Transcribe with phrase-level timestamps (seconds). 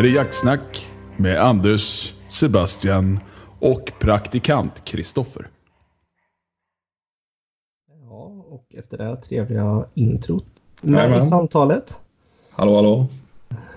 [0.00, 0.86] här är Jaktsnack
[1.16, 3.20] med Anders, Sebastian
[3.58, 5.48] och praktikant Kristoffer.
[8.02, 10.46] Ja, och efter det här trevliga introt
[10.80, 11.28] med Jajamän.
[11.28, 11.98] samtalet.
[12.50, 13.06] Hallå, hallå.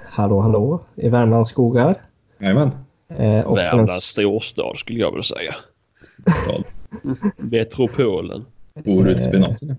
[0.05, 2.01] Hallå, hallå i Värmlands skogar.
[2.39, 2.71] Jajamän.
[3.07, 5.55] Eh, och den Värmlands storstad skulle jag vilja säga.
[7.37, 8.45] Metropolen.
[8.73, 9.75] Bor ute i spenaten.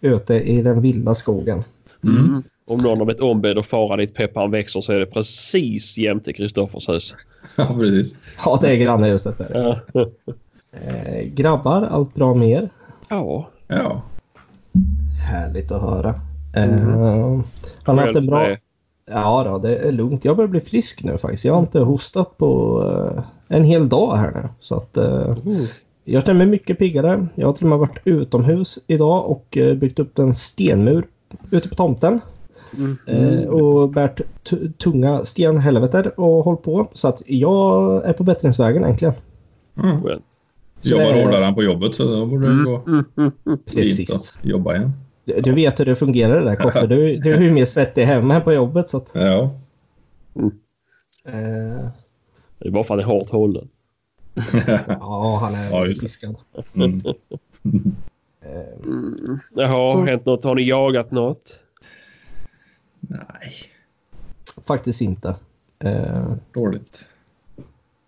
[0.00, 1.62] ute i den vilda skogen.
[2.04, 2.42] Mm.
[2.64, 6.32] Om någon har blivit ombedd att fara dit pepparn växer så är det precis jämte
[6.32, 7.14] Kristoffers hus.
[7.56, 8.14] Ja, precis.
[8.44, 9.80] Ja, det är grannehuset där.
[9.94, 10.06] Ja.
[10.74, 12.68] Eh, grabbar, allt bra med er?
[13.08, 13.48] ja.
[13.68, 14.02] Ja.
[15.28, 16.14] Härligt att höra.
[16.56, 17.42] Eh,
[17.84, 18.56] har ni haft en bra...
[19.10, 20.24] Ja då, det är lugnt.
[20.24, 21.44] Jag börjar bli frisk nu faktiskt.
[21.44, 23.22] Jag har inte hostat på eh,
[23.56, 24.48] en hel dag här nu.
[24.60, 25.36] Så att eh,
[26.04, 27.26] jag känner mig mycket piggare.
[27.34, 31.06] Jag har till och med varit utomhus idag och eh, byggt upp en stenmur
[31.50, 32.20] ute på tomten.
[32.76, 32.96] Mm.
[33.06, 34.20] Eh, och bärt
[34.78, 36.88] tunga stenhelveter och hållit på.
[36.92, 39.14] Så att jag är på bättringsvägen äntligen.
[39.76, 40.02] Mm.
[40.02, 40.24] Skönt.
[40.82, 43.58] Jobbar hårdare än på jobbet så då borde det gå Mm, mm, mm.
[43.66, 44.10] Precis.
[44.38, 44.92] att jobba igen.
[45.24, 46.86] Du, du vet hur det fungerar det där Koffe.
[46.86, 48.90] Du, du är ju mer svettig hemma än på jobbet.
[48.90, 49.50] Så att, Ja.
[51.24, 51.86] eh,
[52.58, 53.68] Det är bara för att han är hårt hållen.
[54.88, 55.94] ja, han är Ja, det.
[55.94, 56.36] fiskad.
[56.74, 57.02] Mm.
[58.44, 59.38] Eh, Mm.
[59.56, 60.44] Jaha, Så- hänt något?
[60.44, 61.60] Har ni jagat något?
[63.08, 63.52] Nej,
[64.66, 65.36] faktiskt inte.
[65.78, 67.04] Eh, dåligt.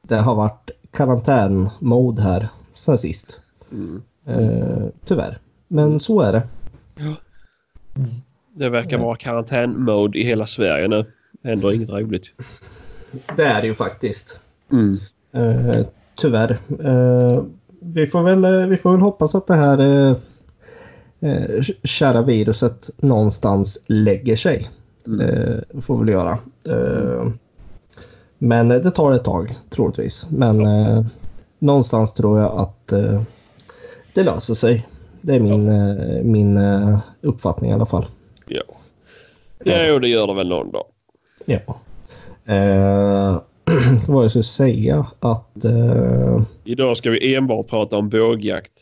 [0.03, 3.41] det har varit karantänmode här sen sist.
[3.73, 4.03] Mm.
[4.27, 5.39] Eh, tyvärr.
[5.69, 6.43] Men så är det.
[8.53, 11.13] Det verkar vara karantänmode i hela Sverige nu.
[11.43, 12.33] Händer inget roligt.
[13.37, 14.39] Det är det ju faktiskt.
[14.73, 14.99] Mm.
[15.33, 16.59] Eh, tyvärr.
[16.85, 17.45] Eh,
[17.81, 20.17] vi, får väl, eh, vi får väl hoppas att det här eh,
[21.21, 24.71] eh, kära viruset någonstans lägger sig.
[25.07, 26.39] Eh, får väl göra.
[26.69, 27.29] Eh,
[28.39, 30.27] men det tar ett tag troligtvis.
[30.31, 31.07] Men eh,
[31.59, 33.23] någonstans tror jag att eh,
[34.15, 34.87] det löser sig.
[35.21, 38.07] Det är min, eh, min eh, uppfattning i alla fall.
[38.47, 38.63] Ja.
[39.65, 40.85] Ja, jo, det gör det väl någon dag.
[41.45, 41.61] Ja.
[42.55, 43.41] Eh,
[44.09, 48.73] vad jag skulle säga att eh, Idag ska vi enbart prata om bågjakt.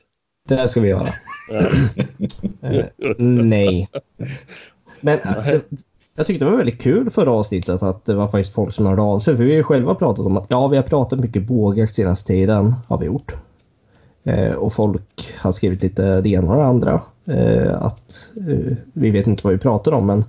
[0.48, 1.08] det ska vi göra.
[1.50, 1.60] Ja.
[2.68, 2.84] Eh,
[3.18, 3.88] nej.
[5.00, 5.60] Men eh,
[6.14, 9.02] jag tyckte det var väldigt kul förra avsnittet att det var faktiskt folk som hörde
[9.02, 9.36] av sig.
[9.36, 12.26] För vi har ju själva pratat om att ja, vi har pratat mycket bågjakt senaste
[12.26, 12.74] tiden.
[12.88, 13.32] Har vi gjort.
[14.24, 17.00] Eh, och folk har skrivit lite det ena och det andra.
[17.26, 20.24] Eh, att eh, vi vet inte vad vi pratar om men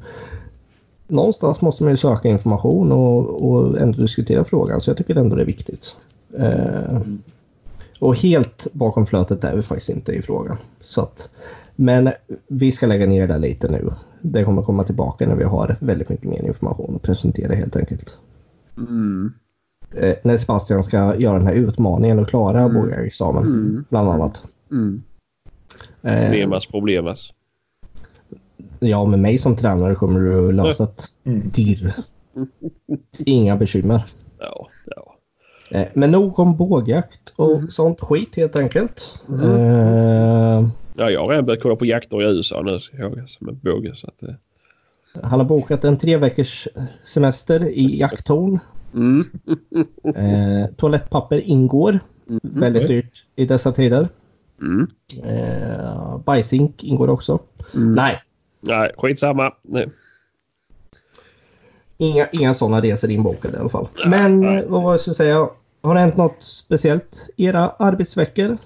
[1.08, 4.82] någonstans måste man ju söka information och, och ändå diskutera frågan.
[4.82, 5.96] Så jag tycker ändå det är viktigt.
[6.38, 7.02] Eh,
[8.00, 10.58] och helt bakom flötet är vi faktiskt inte i frågan.
[10.82, 11.30] Så att,
[11.76, 12.12] men
[12.48, 13.94] vi ska lägga ner det lite nu.
[14.22, 18.18] Det kommer komma tillbaka när vi har väldigt mycket mer information att presentera helt enkelt.
[18.78, 19.34] Mm.
[19.96, 22.74] Eh, när Sebastian ska göra den här utmaningen och klara mm.
[22.74, 23.86] bågexamen Mm.
[23.90, 24.44] bland annat.
[24.72, 25.04] Mm.
[26.02, 27.34] Eh, Problemas, problemas.
[28.80, 31.50] ja, med mig som tränare kommer du lösa ett Mm.
[31.54, 31.94] dirr.
[33.18, 34.06] Inga bekymmer.
[34.40, 35.16] Ja, ja.
[35.72, 39.20] Eh, men nog om bågjakt och sånt skit helt enkelt.
[39.44, 42.80] Eh, Ja, jag har redan börjat kolla på jakter i USA nu.
[42.92, 43.96] Jag som en båge.
[43.96, 44.36] Så att, eh.
[45.24, 46.68] han har bokat en tre veckors
[47.04, 48.60] semester i jakttorn.
[48.94, 49.24] mm.
[50.16, 52.00] Eh, toalettpapper ingår.
[52.44, 52.88] Väldigt Oj.
[52.88, 54.10] dyrt i dessa tider.
[54.62, 54.88] Mm.
[55.24, 57.40] Eh, bajsink ingår också.
[57.76, 57.96] Mm.
[57.96, 58.22] Nej,
[58.62, 59.54] Nej, skitsamma.
[59.62, 59.90] Nej.
[61.98, 63.88] inga, inga sådana resor inbokade i alla fall.
[64.06, 64.58] Men nej.
[64.58, 65.50] eh, vad var jag skulle säga?
[65.82, 68.58] Har det hänt något speciellt i era arbetsveckor?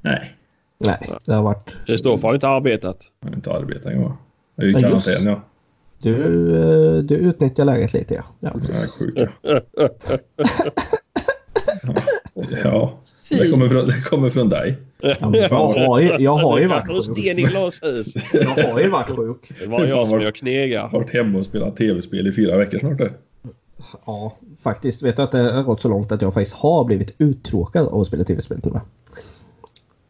[0.00, 0.34] Nej,
[0.78, 1.70] Nej, det har varit...
[1.86, 3.10] Kristoffer har inte arbetat.
[3.20, 4.12] jag har inte arbetat igår.
[4.54, 5.04] Jag är i Ja, just.
[5.06, 5.40] karantän ja.
[6.02, 6.14] Du,
[6.96, 8.22] eh, du utnyttjar läget lite ja.
[8.40, 8.52] ja.
[8.68, 9.18] Jag är sjuk
[12.62, 12.62] ja.
[12.62, 12.92] Ja,
[13.38, 14.76] det kommer från, det kommer från dig.
[15.00, 17.50] ja jag, har ju, jag har ju varit du sten i sjuk.
[17.50, 18.14] glashus.
[18.32, 19.52] Jag har ju varit sjuk.
[19.60, 20.88] Det var jag som gör knegar.
[20.92, 23.10] Varit hemma och spelat tv-spel i fyra veckor snart nu.
[24.06, 25.02] Ja, faktiskt.
[25.02, 28.00] Vet du att det har gått så långt att jag faktiskt har blivit uttråkad av
[28.00, 28.82] att spela tv-spel till och med.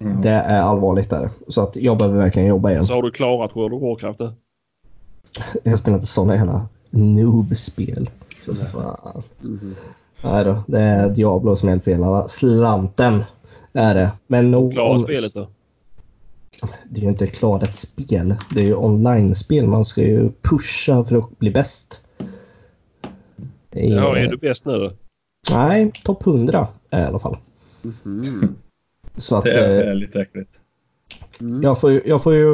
[0.01, 0.23] Mm.
[0.23, 1.31] Det är allvarligt där.
[1.49, 2.87] Så att jag behöver verkligen jobba igen.
[2.87, 4.33] Så har du klarat World of Warcraft nu.
[5.71, 8.11] Jag spelar inte sådana jävla noob-spel.
[8.73, 9.23] Fan.
[10.25, 12.05] Nej då, det är Diablo som fel.
[12.05, 13.25] Alla Slanten
[13.73, 14.11] är det.
[14.27, 15.49] Men nog Klara om- spelet då.
[16.89, 18.35] Det är ju inte klart ett spel.
[18.55, 19.67] Det är ju online-spel.
[19.67, 22.03] Man ska ju pusha för att bli bäst.
[23.71, 24.93] Är- Ja, är du bäst nu då?
[25.53, 27.37] Nej, topp 100 är jag i alla fall.
[28.05, 28.55] Mm.
[29.21, 30.51] Så att Det är, eh, lite äckligt.
[31.63, 32.47] jag, får, jag, får ju,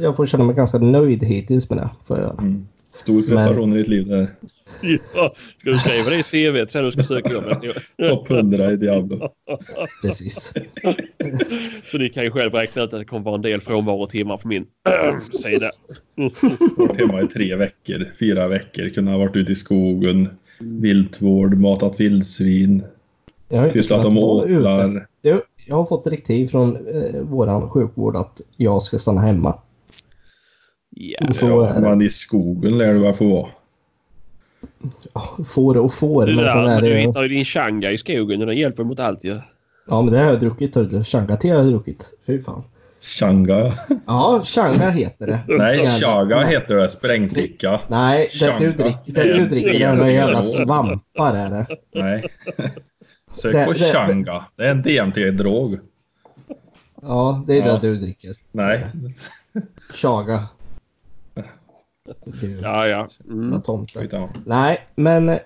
[0.00, 1.90] jag får känna mig ganska nöjd hittills med det.
[2.06, 2.38] Får jag.
[2.38, 2.66] Mm.
[2.94, 4.34] Stor prestation i ditt liv där.
[5.14, 7.66] Ja, ska du skriva det i CV sen du ska söka jobb nästa
[8.06, 8.08] gång?
[8.08, 9.28] Topp 100 i Diablo.
[10.02, 10.52] Precis.
[11.86, 14.48] Så ni kan ju själv räkna ut att det kommer vara en del frånvarotimmar på
[14.48, 14.66] min
[15.42, 15.70] sida.
[16.76, 18.88] Varit hemma i tre veckor, fyra veckor.
[18.88, 20.28] Kunde ha varit ute i skogen,
[20.60, 22.82] viltvård, matat vildsvin,
[23.48, 25.06] Jag har inte pysslat om åtlar.
[25.22, 29.54] Jag, jag har fått direktiv från eh, våran sjukvård att jag ska stanna hemma.
[30.90, 33.46] Ja, Så Ja, men i skogen lär du väl få vara.
[35.14, 36.26] Ja, Får och får.
[36.26, 38.84] det Men där, är men du hittar ju din changa i skogen och den hjälper
[38.84, 39.40] mot allt ju.
[39.88, 40.74] ja men det har jag druckit.
[41.06, 42.10] Changa-te har jag druckit.
[42.26, 42.62] Fy fan.
[43.00, 43.72] Changa.
[44.06, 45.40] Ja, changa heter det.
[45.48, 46.88] Nej, chaga heter det.
[46.88, 47.80] Sprängticka.
[47.88, 48.70] Nej, det du, Changa.
[48.84, 51.66] drick, det du dricker är några jävla svampar är det.
[51.94, 52.24] Nej.
[53.30, 54.44] Sök Det- på det- changa.
[54.56, 55.78] Det är en DMT-drog.
[57.02, 57.72] Ja, det är Ja.
[57.72, 58.36] det du dricker.
[58.52, 58.86] Nej.
[59.94, 60.48] Chaga.
[62.62, 63.08] Ja, ja.
[63.30, 63.60] Mm.
[64.44, 65.38] Nej, men eh,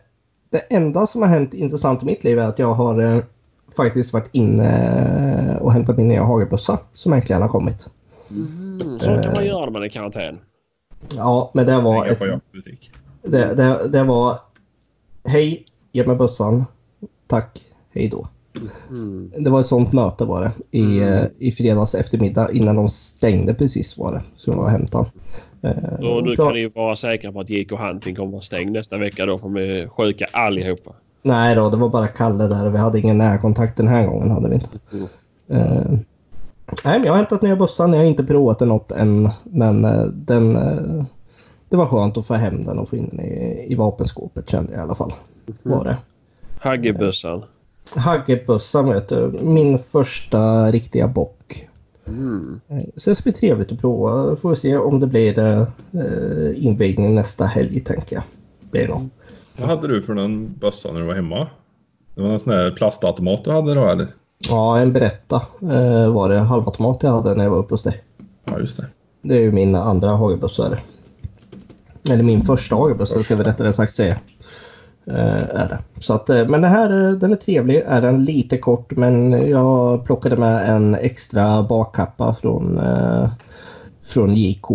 [0.50, 3.18] det enda som har hänt intressant i mitt liv är att jag har eh,
[3.76, 7.88] faktiskt varit inne och hämtat min nya hagelbössa som äntligen har kommit.
[8.30, 10.38] Mm, så kan man göra när man är i karantän.
[11.16, 12.20] Ja, men det var ett,
[13.22, 14.38] det, det, det var
[15.24, 16.64] Hej, ge mig bössan.
[17.26, 17.62] Tack,
[17.92, 18.28] hej då.
[18.90, 19.32] Mm.
[19.38, 23.54] Det var ett sånt möte var det i, eh, i fredags eftermiddag innan de stängde
[23.54, 24.22] precis var det.
[24.36, 25.10] Så jag var och hämtade.
[25.62, 25.72] Eh,
[26.22, 29.26] nu så- kan ni vara säkra på att JK Hunting kommer vara stängd nästa vecka
[29.26, 30.92] då för de är sjuka allihopa.
[31.22, 34.30] Nej då, det var bara Kalle där och vi hade ingen närkontakt den här gången.
[34.30, 34.68] hade vi inte.
[34.92, 35.04] Mm.
[35.48, 35.90] Eh,
[36.84, 37.92] nej, men jag har hämtat nya bössan.
[37.92, 39.30] Jag har inte provat den något än.
[39.44, 41.04] Men eh, den, eh,
[41.68, 44.72] det var skönt att få hem den och få in den i, i vapenskåpet kände
[44.72, 45.12] jag i alla fall.
[45.62, 45.96] Var det.
[46.60, 47.42] Haggebössan.
[47.96, 49.38] Haggebössan vet du.
[49.42, 51.68] Min första riktiga bock.
[52.06, 52.60] Mm.
[52.68, 54.36] Eh, Så det ska bli trevligt att prova.
[54.36, 55.66] Får vi se om det blir eh,
[56.66, 58.22] invigning nästa helg tänker jag.
[58.70, 59.08] Blir det.
[59.56, 61.46] Vad hade du för någon bössa när du var hemma?
[62.14, 64.06] Det var en sån här plastautomat du hade då eller?
[64.48, 68.02] Ja, en berätta eh, var det halvautomat jag hade när jag var uppe hos dig.
[68.44, 68.86] Ja just det.
[69.22, 70.68] Det är ju min andra hagelbössa.
[70.68, 70.78] det.
[72.12, 74.16] Eller min första hagelbössa ska vi rättare sagt säga.
[75.06, 75.78] Eh, är det.
[76.00, 77.82] Så att, eh, men det här eh, den är trevlig.
[77.86, 82.80] Är den lite kort men jag plockade med en extra bakkappa från,
[84.02, 84.66] från JK.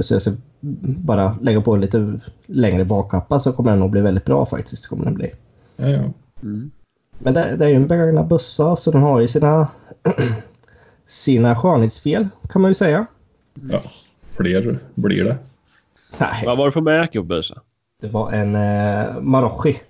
[0.00, 0.32] Så jag ska
[0.80, 4.86] bara lägga på en lite längre bakkappa så kommer den nog bli väldigt bra faktiskt.
[4.86, 5.30] Kommer den bli.
[5.76, 6.02] Ja, ja.
[6.42, 6.70] Mm.
[7.18, 9.68] Men det, det är ju en begagnad bössa så den har ju sina,
[11.06, 13.06] sina skönhetsfel kan man ju säga.
[13.70, 13.80] ja.
[14.36, 15.36] Fler blir det.
[16.18, 17.60] Nej, Vad var det för märke på bössa?
[18.00, 19.80] Det var en eh, Marochi.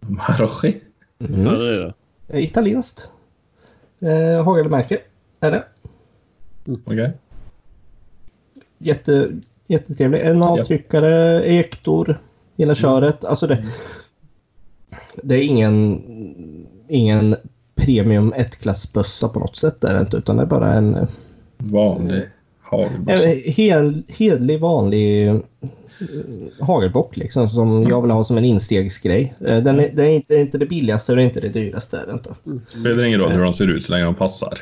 [0.00, 0.80] Marochi.
[1.18, 1.44] Mm.
[1.44, 1.92] Vad är det då?
[2.28, 3.10] Eh, Italienskt.
[4.00, 5.00] Eh, hagelmärke
[5.40, 5.64] är det.
[6.84, 7.12] Okej.
[8.78, 9.30] Jätte,
[9.66, 10.20] jättetrevlig.
[10.20, 12.18] En avtryckare, ejektor,
[12.56, 13.24] hela köret.
[13.24, 13.64] Alltså det,
[15.22, 16.02] det är ingen,
[16.88, 17.36] ingen
[17.74, 19.84] premium 1-klassbössa på något sätt.
[19.84, 21.06] Är det inte, utan det är bara en,
[21.58, 22.28] Vanlig
[22.60, 23.28] hagelbössa.
[23.28, 25.36] en hel, hedlig vanlig eh,
[26.60, 27.48] hagelbock liksom.
[27.48, 29.34] Som jag vill ha som en instegsgrej.
[29.40, 31.98] Eh, Den är, den är inte, inte det billigaste och det är inte det dyraste.
[31.98, 32.34] Är det inte.
[32.68, 34.58] Spelar ingen roll hur de ser ut så länge de passar.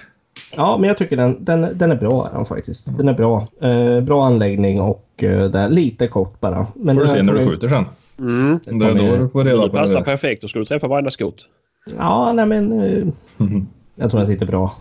[0.56, 2.98] Ja, men jag tycker den, den, den är bra den faktiskt.
[2.98, 3.46] Den är bra.
[3.60, 6.66] Eh, bra anläggning och eh, där, lite kort bara.
[6.74, 7.84] Men Får du se när du skjuter sen.
[8.18, 8.60] Mm.
[8.64, 10.04] Det är då du får reda Det på passar det.
[10.04, 10.42] perfekt.
[10.42, 11.48] Då ska du träffa varenda skott.
[11.98, 13.06] Ja, nej men eh,
[13.94, 14.72] jag tror den sitter bra.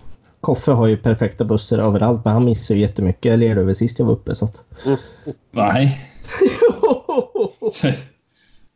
[0.42, 3.26] Koffe har ju perfekta bussar överallt men han missar ju jättemycket.
[3.32, 4.62] Jag led över sist jag var uppe så att...
[5.52, 6.09] Nej.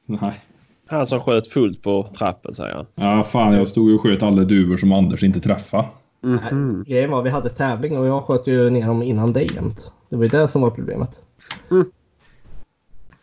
[0.05, 0.41] Nej.
[0.87, 2.85] Han som sköt fullt på trappen säger han.
[2.95, 5.85] Ja fan jag stod och sköt alla duvor som Anders inte träffade.
[6.21, 6.83] Mhm.
[6.87, 9.91] Grejen var vi hade tävling och jag sköt ju ner dem innan dig jämt.
[10.09, 11.21] Det var ju det som var problemet.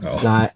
[0.03, 0.21] Ja.
[0.25, 0.53] Nej.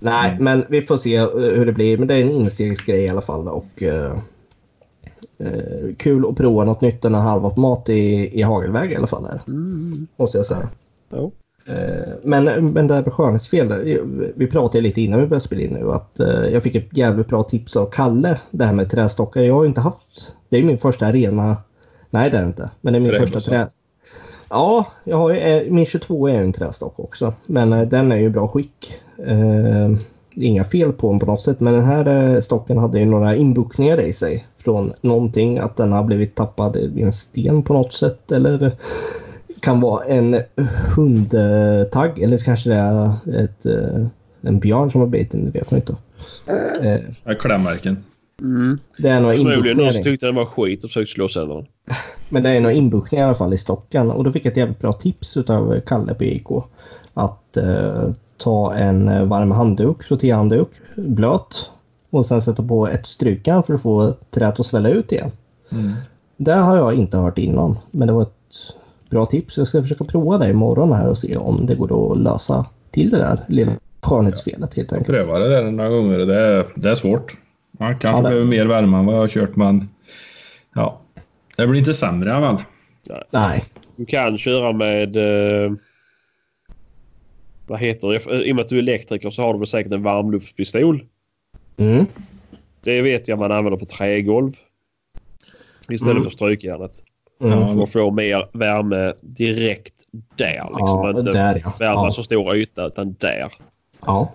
[0.00, 1.98] Nej, men vi får se eh, hur det blir.
[1.98, 3.48] Men det är en instegsgrej i alla fall.
[3.48, 4.18] Och, eh,
[5.38, 9.24] eh, kul att prova något nytt än en halvautomat i, i hagelväg i alla fall.
[9.24, 10.06] Här, Mm.
[10.16, 10.68] måste jag säga.
[11.08, 11.30] Ja.
[11.68, 13.68] Eh, Men, men det här med skönhetsfel.
[13.68, 14.00] där,
[14.36, 17.28] Vi pratade lite innan vi började spela in nu att eh, jag fick ett jävligt
[17.28, 18.40] bra tips av Kalle.
[18.50, 19.42] Det här med trästockar.
[19.42, 20.36] Jag har ju inte haft.
[20.48, 21.56] Det är min första arena.
[22.10, 22.70] Nej det är det inte.
[22.80, 23.32] Men det är min Träbössa.
[23.32, 23.66] första trä.
[24.50, 27.32] Ja, jag har ju, eh, min 22 är en trästock också.
[27.46, 29.00] Men eh, den är ju i bra skick.
[29.26, 29.90] Eh,
[30.34, 31.60] inga fel på den på något sätt.
[31.60, 34.46] Men den här eh, stocken hade ju några inbuktningar i sig.
[34.58, 35.58] Från någonting.
[35.58, 38.32] Att den har blivit tappad vid en sten på något sätt.
[38.32, 38.76] Eller
[39.60, 40.42] kan vara en
[40.96, 42.18] hundtagg.
[42.18, 44.06] Eller kanske det är ett, eh,
[44.40, 45.44] en björn som har bitit den.
[45.44, 45.96] Det vet man inte.
[46.82, 48.04] Eh, Ja, Klämmärken.
[48.40, 48.78] Mm.
[48.98, 51.66] det är några Förmodligen någon som tyckte den var skit och försökte slå sönder den.
[52.28, 54.56] Men det är några inbokningar i alla fall i stockan och då fick jag ett
[54.56, 56.46] jävligt bra tips utav Kalle på IK.
[57.14, 61.70] Att eh, ta en eh, varm handduk, frottéhandduk, blöt.
[62.10, 65.30] Och sen sätta på ett strykjärn för att få träet att svälla ut igen.
[65.70, 65.92] Mm.
[66.36, 67.78] Det har jag inte hört innan.
[67.90, 68.74] Men det var ett
[69.10, 69.56] bra tips.
[69.56, 73.10] Jag ska försöka prova det imorgon här och se om det går att lösa till
[73.10, 73.72] det där lilla
[74.02, 75.06] skönhetsfelet helt enkelt.
[75.18, 76.18] Pröva det där några gånger.
[76.18, 77.36] Det är, det är svårt.
[77.70, 79.88] Man kanske Ja, det- behöver mer värme än vad jag har kört men
[80.74, 81.00] ja,
[81.56, 82.64] det blir inte sämre i alla fall.
[83.30, 83.64] Nej.
[83.96, 85.16] Du kan köra med...
[85.16, 85.72] Eh,
[87.66, 88.46] vad heter det?
[88.46, 91.04] I och med att du är elektriker så har du väl säkert en varmluftspistol.
[91.76, 92.06] Mm.
[92.82, 94.52] Det vet jag man använder på trägolv.
[95.88, 96.24] Istället Mm.
[96.24, 97.02] för strykjärnet.
[97.40, 97.76] Mm.
[97.76, 99.94] För att få mer värme direkt
[100.36, 100.54] där.
[100.68, 100.86] Liksom.
[100.86, 101.72] Ja, inte där ja.
[101.78, 102.10] värma Ja.
[102.10, 103.48] så stor yta utan där.
[104.06, 104.32] ja.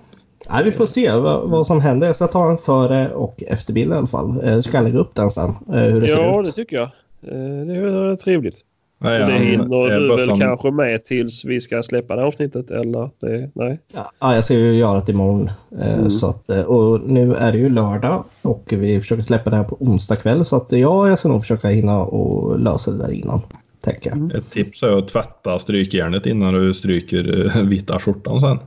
[0.49, 2.07] Nej, vi får se vad, vad som händer.
[2.07, 4.39] Jag ska ta en före och efterbild i alla fall.
[4.43, 5.49] Eh, Jag ska lägga upp den sen.
[5.49, 6.45] eh, Hur det Ja, ser ut.
[6.45, 6.83] det tycker jag.
[7.21, 8.55] Eh, Det är trevligt.
[9.03, 12.15] Nej, Och det han hinner är du väl bössan- kanske med tills vi ska släppa
[12.15, 13.09] det här avsnittet eller?
[13.19, 13.79] Det, nej.
[13.93, 15.49] Ja, ja, jag ska ju göra det imorgon.
[15.81, 16.09] Eh, Mm.
[16.09, 19.63] Så att, eh, och nu är det ju lördag och vi försöker släppa det här
[19.63, 20.45] på onsdag kväll.
[20.45, 23.41] Så att, ja, jag ska nog försöka hinna och lösa det där innan.
[23.81, 24.35] Tänker jag.
[24.35, 28.59] Ett tips är att tvätta strykjärnet innan du stryker eh, vita skjortan sen.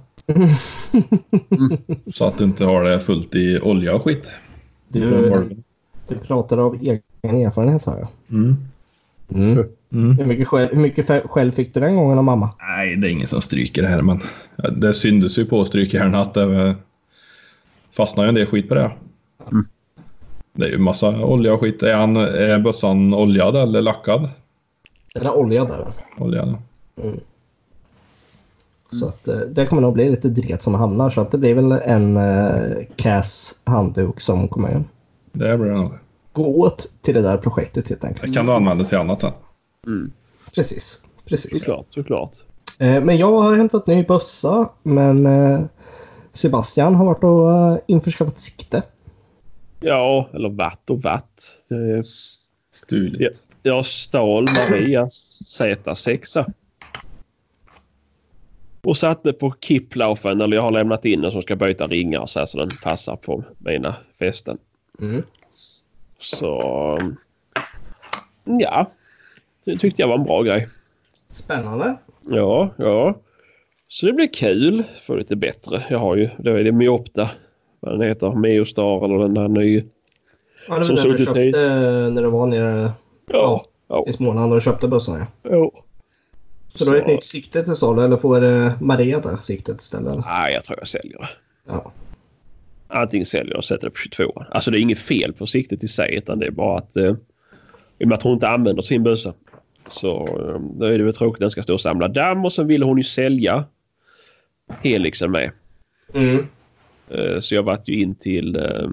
[2.15, 4.31] Så att du inte har det fullt i olja och skit.
[4.89, 5.01] Du,
[6.09, 7.99] du pratar av egen erfarenhet här.
[8.01, 8.09] ja.
[9.35, 9.65] Mm.
[9.93, 10.05] Mm.
[10.05, 10.17] Mm.
[10.19, 12.51] Hur mycket, skäll, hur mycket skäll fick du den gången av mamma?
[12.59, 14.21] Nej, det är ingen som stryker det här men
[14.73, 16.75] det syndes ju på strykjärnet att det
[17.91, 18.91] fastnar ju en del skit på det.
[19.53, 19.67] Mm.
[20.53, 21.83] Det är ju massa olja och skit.
[21.83, 24.29] Är, han, är bössan oljad eller lackad?
[25.15, 25.87] Den är olja där.
[26.19, 26.57] Oljad.
[28.93, 31.11] Så att, eh, det kommer nog bli lite dret som hamnar.
[31.11, 34.85] Så att det blir väl en uh, Cass handduk som kommer
[35.33, 35.93] Det blir det nog.
[36.33, 38.23] gå åt till det där projektet helt enkelt.
[38.23, 39.33] Det kan du använda till annat sen.
[39.87, 40.13] Mm.
[40.55, 41.01] Precis.
[41.25, 41.59] Precis.
[41.59, 42.33] Såklart, såklart.
[42.79, 45.61] Eh, Men jag har hämtat ny bössa men eh,
[46.33, 48.83] Sebastian har varit och eh, införskaffat sikte.
[49.81, 51.41] Ja, eller vatt och vatt.
[51.69, 52.05] Det,
[52.71, 53.21] Stuligt.
[53.21, 53.31] Ja.
[53.63, 56.45] jag stal Marias Z6.
[58.83, 62.39] Och satte på kipplaufen, eller jag har lämnat in den som ska byta ringar så,
[62.39, 64.59] här, så den passar på mina fästen.
[65.01, 65.23] Mm.
[66.21, 66.99] Så
[68.45, 68.91] ja,
[69.67, 70.69] det tyckte jag var en bra grej.
[71.29, 71.97] Spännande.
[72.23, 73.21] Ja, ja.
[73.89, 74.85] Så det blir kul.
[75.07, 75.85] Få lite bättre.
[75.91, 77.31] Jag har ju, då är det Miopta.
[77.81, 78.33] Vad den heter.
[78.33, 79.83] Meostar eller den där nya.
[80.69, 81.41] Ja, det Som var den du köpte
[82.11, 82.93] när du var nere
[83.27, 83.67] Ja.
[83.89, 84.05] Ja.
[84.09, 85.27] i Småland och köpte bössan ja.
[85.51, 85.71] ja.
[86.75, 90.17] Så, då är det ett nytt sikte till salu eller får Maria det siktet istället?
[90.25, 91.29] Nej, jag tror jag säljer det.
[91.67, 91.93] Ja.
[92.89, 94.45] Antingen säljer jag och sätter det på 22.
[94.51, 97.15] Alltså det är inget fel på siktet i sig utan det är bara att eh,
[98.13, 99.35] att hon inte använder sin bössa.
[99.91, 102.53] Så eh, då är det väl tråkigt att den ska stå och samla damm och
[102.53, 103.65] sen ville hon ju sälja
[104.83, 105.51] Helixen med.
[106.15, 106.47] Mm.
[107.11, 108.89] Eh, Så jag vart ju in till, eh,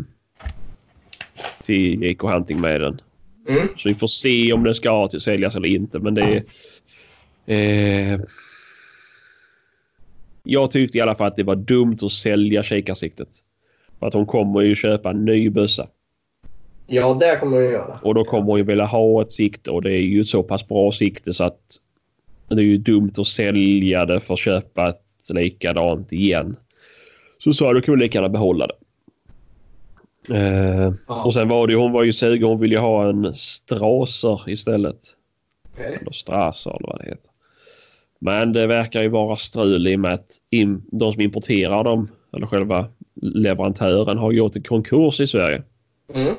[1.64, 3.02] till JK Hunting med den.
[3.50, 3.68] Mm.
[3.78, 6.00] Så vi får se om den ska till säljas eller inte.
[6.00, 6.44] Men det är...
[7.46, 8.20] Eh,
[10.44, 13.30] jag tyckte i alla fall att det var dumt att sälja kikarsiktet.
[14.00, 15.88] För att hon kommer ju köpa en ny bössa.
[16.94, 18.00] Ja, det kommer du göra.
[18.02, 20.44] Och då kommer hon ju vilja ha ett sikte och det är ju ett så
[20.44, 21.60] pass bra sikte så att
[22.48, 26.56] det är ju dumt att sälja det för att köpa ett likadant igen.
[27.40, 28.76] Så sa jag då kan vi lika gärna behålla det.
[30.38, 30.94] Eh.
[31.08, 34.50] Och sen var det ju, hon var ju sugen, hon ville ju ha en Straser
[34.50, 35.00] istället.
[35.74, 35.98] Okej.
[36.02, 37.30] Eller Strasser eller vad det heter.
[38.20, 40.40] Men det verkar ju vara strul i och med att
[40.92, 42.88] de som importerar dem, eller själva
[43.22, 45.64] leverantören, har gått i konkurs i Sverige.
[46.14, 46.36] Mm.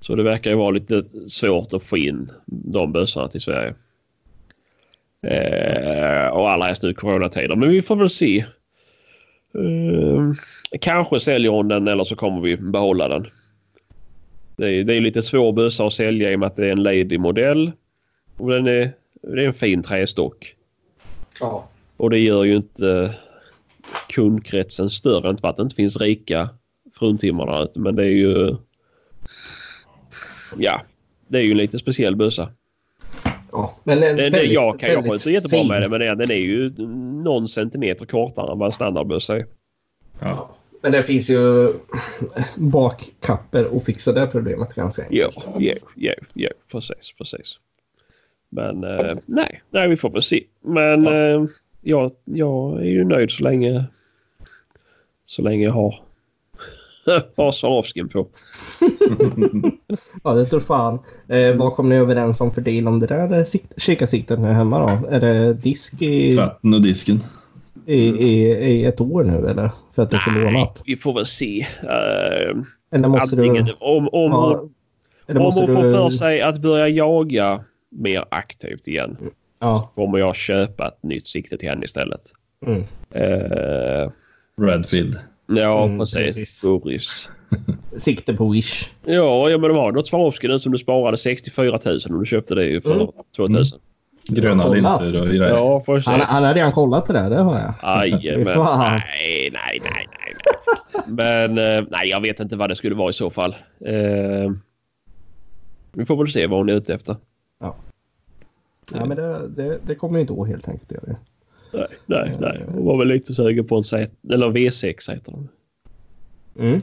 [0.00, 3.74] Så det verkar ju vara lite svårt att få in de bössorna till Sverige.
[5.26, 7.56] Eh, och alla helst nu coronatider.
[7.56, 8.38] Men vi får väl se.
[9.54, 10.32] Eh,
[10.80, 13.26] kanske säljer hon den eller så kommer vi behålla den.
[14.56, 16.72] Det är, det är lite svår bössa att sälja i och med att det är
[16.72, 17.72] en Lady-modell.
[18.36, 18.92] Och den är,
[19.22, 20.54] det är en fin trästock.
[21.40, 21.68] Ja.
[21.96, 23.14] Och det gör ju inte
[24.08, 25.30] kundkretsen större.
[25.30, 26.48] Inte för att det inte finns rika
[26.98, 27.80] fruntimmer där ute.
[27.80, 28.56] Men det är ju...
[30.58, 30.82] Ja,
[31.28, 32.48] det är ju en lite speciell bössa.
[33.52, 33.74] ja.
[33.84, 35.68] Men en Det, det, väldigt, jag kan ju väldigt skjuta jättebra fin.
[35.68, 36.70] med det men den, den är ju
[37.22, 39.46] någon centimeter kortare än vad en standardbössa är.
[40.20, 40.56] Ja.
[40.82, 41.68] Men det finns ju
[42.56, 45.46] bakkapper att fixa det problemet ganska Jo, enkelt.
[45.58, 47.58] jo, jo, jo, precis, precis.
[48.48, 50.44] Men eh, nej, nej, vi får väl se.
[50.60, 51.14] Men Ja.
[51.14, 51.44] eh,
[51.82, 53.84] jag, jag är ju nöjd så länge
[55.26, 56.00] så länge jag har
[57.36, 58.26] har Swarovskin på.
[60.24, 60.98] Ja, det tror fan.
[61.28, 64.48] Eh, vad kom ni överens om för deal om det där eh, sikt- kikarsiktet nu
[64.48, 65.08] hemma då?
[65.08, 66.36] Är det disk i...
[66.36, 67.20] Tvätten och disken.
[67.86, 69.70] i, i, i ett år nu eller?
[69.94, 70.82] För att du får Nej, lånat?
[70.86, 71.66] vi får väl se.
[71.82, 73.72] Uh, Eller måste antingen, du...
[73.80, 74.68] om om, Ja,
[75.26, 79.16] eller om hon får för sig att börja jaga mer aktivt igen
[79.60, 79.90] Ja.
[79.94, 82.20] kommer jag köpa ett nytt sikte till henne istället.
[82.66, 82.80] Mm.
[83.16, 84.10] Uh,
[84.56, 85.18] Redfield.
[85.46, 86.14] Ja, Mm, precis.
[86.36, 86.62] precis.
[86.62, 87.30] Boris.
[87.98, 88.90] Sikte på Wish.
[89.04, 92.26] Ja, ja men de har något Swarovski nu som du sparade 64 000 om du
[92.26, 93.06] köpte det ju för Mm.
[93.36, 93.78] 2000.
[94.28, 94.76] Gröna Kollat.
[95.02, 95.48] linser och grejer.
[95.48, 96.06] Ja, precis.
[96.06, 98.08] Han, han har redan kollat på det, det har jag.
[98.08, 98.44] Jajamän.
[98.54, 98.78] Fan.
[99.00, 100.34] Nej, nej, nej, nej.
[100.94, 101.02] nej.
[101.06, 103.56] Men eh, nej, jag vet inte vad det skulle vara i så fall.
[103.86, 104.52] Eh,
[105.92, 107.16] vi får väl se vad hon är ute efter.
[107.60, 110.92] Ja, men det, det, det kommer ju inte gå helt enkelt.
[110.92, 111.16] Gör det.
[111.72, 112.64] Nej, nej, nej.
[112.68, 115.48] Hon var väl lite sugen på en Z, eller en V6 heter den.
[116.58, 116.80] Mm.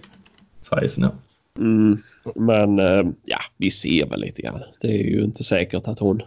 [0.62, 1.12] Sizen ja.
[1.58, 1.98] Mm,
[2.36, 4.62] men eh, ja, vi ser väl lite grann.
[4.82, 6.22] Det är ju inte säkert att hon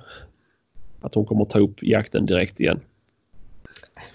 [1.00, 2.80] att hon kommer ta upp jakten direkt igen.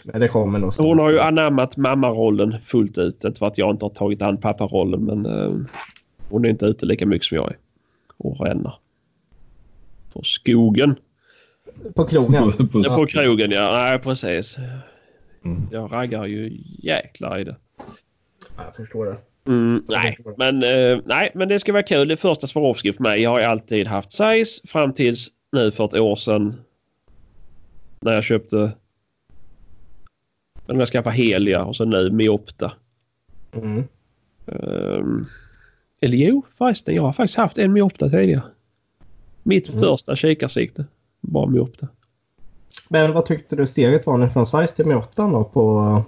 [0.04, 0.74] Men det kommer nog.
[0.78, 3.24] Hon har ju anammat mammarollen fullt ut.
[3.24, 5.56] Inte för att jag inte har tagit an papparollen men eh,
[6.30, 7.58] hon är inte ute lika mycket som jag är.
[8.18, 8.74] Och ränner.
[10.14, 10.96] På skogen.
[11.96, 12.52] På krogen.
[12.52, 13.72] På, på, Ja, på krogen ja.
[13.72, 14.58] Nej precis.
[15.46, 15.62] Mm.
[15.72, 17.56] Jag raggar ju jäklar i det.
[17.78, 19.18] Ja, Jag förstår det.
[19.46, 22.08] Mm, nej, men, eh, nej, men det ska vara kul.
[22.08, 23.22] Det första Swarovski för mig.
[23.22, 26.62] Jag har alltid haft size fram tills nu för ett år sedan.
[28.00, 28.72] När jag köpte...
[30.68, 32.72] När jag skaffade Helia och så nu Miopta.
[33.54, 33.84] Mm.
[34.46, 35.28] Um,
[36.02, 36.96] eller jo, förresten.
[36.96, 38.42] Jag har faktiskt haft en Miopta tidigare.
[39.44, 39.82] Mitt Mm.
[39.82, 40.86] första kikarsikte.
[41.28, 41.88] Bara Miopta.
[42.90, 46.04] Men vad tyckte du steget var nu från size till 8 då på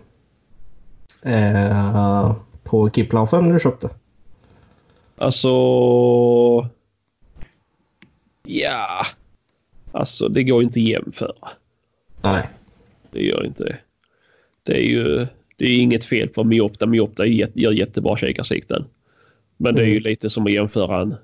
[1.22, 3.90] eh, på Kiplaufen du köpte?
[5.16, 5.50] Alltså...
[8.44, 9.06] Ja.
[9.92, 11.50] Alltså det går inte att jämföra.
[12.22, 12.50] Nej.
[13.12, 13.78] Det gör inte det.
[14.64, 15.28] Det är ju
[15.58, 16.86] det är inget fel på Miopta.
[16.86, 18.86] Miopta gör jättebra kikarsikten.
[19.58, 20.04] Men det är ju Mm.
[20.04, 21.16] lite som att jämföra en,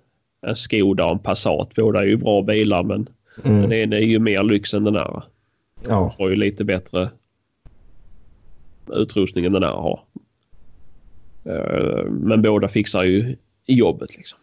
[0.42, 1.76] en Skoda och en Passat.
[1.76, 3.10] Båda är ju bra bilar men
[3.44, 3.72] den Mm.
[3.72, 5.24] ena är ju mer lyx än den andra.
[5.88, 6.16] Ja.
[6.18, 7.10] Har ju lite bättre
[8.94, 10.04] utrustning än den andra har.
[11.46, 14.40] Eh, Men båda fixar ju i jobbet liksom.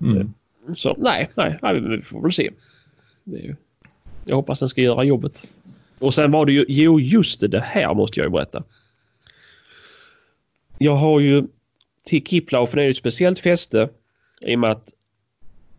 [0.00, 0.32] Mm.
[0.76, 2.50] Så nej, nej, nej, vi får väl se.
[3.24, 3.56] Det är ju,
[4.24, 5.46] jag hoppas den ska göra jobbet.
[5.98, 8.62] Och sen var det ju, jo just det, det här måste jag ju berätta.
[10.78, 11.44] Jag har ju
[12.04, 13.88] till Kiplaufen är det ett speciellt fäste
[14.40, 14.92] i och med att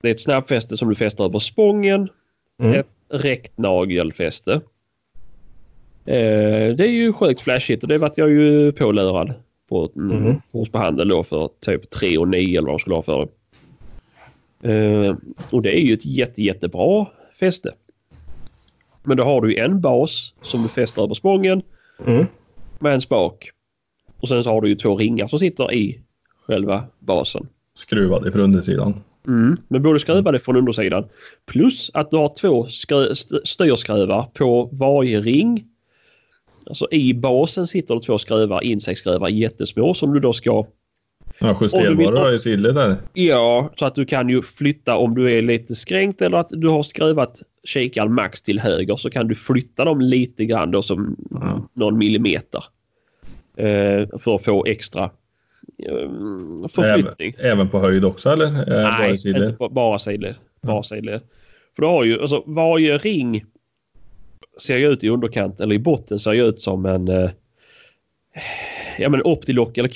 [0.08, 2.10] det är ett snabbfäste som du fäster över spången.
[2.60, 2.80] Mm.
[2.80, 4.54] Ett räktnagelfäste.
[6.06, 9.34] Eh, det är ju sjukt flashigt och det vart jag ju pålurad
[9.70, 10.42] på mm.
[10.54, 13.28] Hos på handel då för typ 3 och 9 eller vad de skulle ha för
[14.62, 14.74] det.
[14.74, 15.16] Eh,
[15.50, 17.06] och det är ju ett jätte, jättebra
[17.40, 17.74] fäste.
[19.04, 21.62] Men då har du en bas som du fäster över spången
[22.06, 22.26] Mm.
[22.80, 23.50] med en spak.
[24.20, 26.00] Och sen så har du ju två ringar som sitter i
[26.46, 27.48] själva basen.
[27.76, 29.04] Skruvad ifrån undersidan.
[29.28, 29.58] Mm.
[29.68, 31.06] Men både skruvade från undersidan
[31.46, 35.66] plus att du har två skrö- st- styrskruvar på varje ring.
[36.66, 40.66] Alltså i basen sitter det två skruvar, insektsskruvar jättesmå som du då ska
[41.40, 42.98] Ja, justerbara då i sillet där.
[43.14, 46.68] Ja, så att du kan ju flytta om du är lite skränkt eller att du
[46.68, 51.16] har skruvat kikaren max till höger så kan du flytta dem lite grann då som
[51.32, 51.68] Ja.
[51.74, 52.64] någon millimeter.
[53.58, 55.10] Eh, för att få extra
[56.70, 57.36] förflyttning.
[57.38, 58.46] Även, även på höjd också eller?
[58.46, 59.44] Eh, bara Nej, i sillet?
[59.44, 60.36] inte på, bara sidled.
[60.62, 61.22] Bara sidled.
[61.76, 63.46] För du har ju, alltså varje ring
[64.62, 67.30] ser ju ut i underkant eller i botten ser ju ut som en eh,
[68.98, 69.90] ja men optilock eller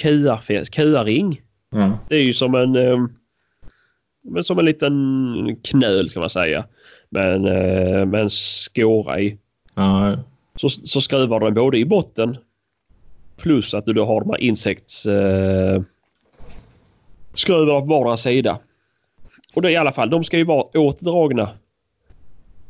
[0.64, 1.42] QR-ring.
[1.72, 2.00] Ja.
[2.10, 2.98] Det är ju som en eh,
[4.24, 6.66] men som en liten knöl ska man säga.
[7.10, 9.38] Men eh, med en skåra i.
[9.76, 10.18] Ja,
[10.56, 12.38] Så, så skruvar du den både i botten
[13.42, 15.82] plus att du då har de här insekts eh,
[17.34, 18.60] skruvar på vardera sida.
[19.54, 21.50] Och det är i alla fall, de ska ju vara åtdragna.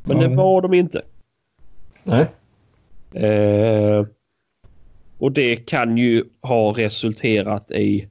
[0.03, 0.27] Men Ja.
[0.27, 1.01] det var de inte.
[2.03, 2.25] Nej.
[3.25, 4.05] Eh,
[5.17, 8.07] och det kan ju ha resulterat i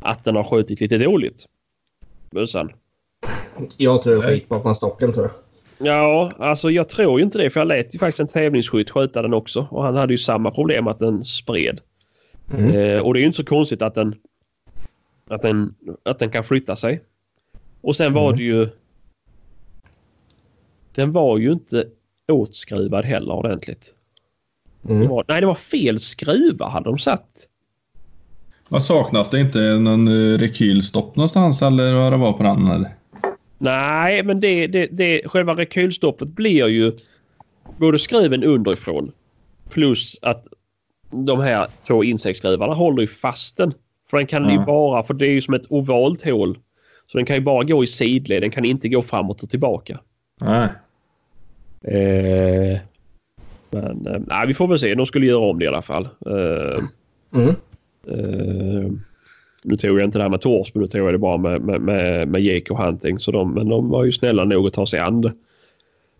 [0.00, 1.46] att den har skjutit lite dåligt.
[2.30, 2.70] Bössan.
[3.76, 4.34] Jag tror det är Nej.
[4.40, 5.34] skit bakom stocken tror jag.
[5.78, 9.22] Ja, alltså jag tror ju inte det för jag lät ju faktiskt en tävlingsskytt skjuta
[9.22, 11.80] den också och han hade ju samma problem att den spred.
[12.54, 12.70] Mm.
[12.74, 14.14] Eh, och det är ju inte så konstigt att den
[15.28, 17.00] att den, att den kan flytta sig.
[17.80, 18.36] Och sen var Mm.
[18.38, 18.68] det ju
[20.94, 21.84] den var ju inte
[22.32, 23.94] åtskruvad heller ordentligt.
[24.82, 25.08] Det Mm.
[25.08, 27.28] var, nej, det var fel skruvar hade de satt.
[28.68, 32.90] Vad saknas det inte någon eh, rekylstopp någonstans eller vad det var på den eller?
[33.64, 36.92] Nej, men det, det, det, själva rekylstoppet blir ju
[37.76, 39.12] både skruven underifrån
[39.70, 40.46] Plus att
[41.10, 43.74] de här två insektsskruvarna håller ju fast den.
[44.10, 44.64] För den kan ju Ja.
[44.64, 46.58] bara, för det är ju som ett ovalt hål.
[47.06, 50.00] Så den kan ju bara gå i sidled, den kan inte gå framåt och tillbaka.
[50.40, 50.68] Nej.
[51.94, 52.78] Eh,
[53.70, 54.94] men eh, nej, vi får väl se.
[54.94, 56.08] De skulle göra om det i alla fall.
[56.26, 56.84] Eh,
[57.34, 57.54] Mm.
[59.64, 61.80] Nu tog jag inte det här med Torsby, nu tog jag det bara med, med,
[61.80, 63.18] med, med Jake och Hunting.
[63.18, 65.32] Så de, men de var ju snälla nog att ta sig an det.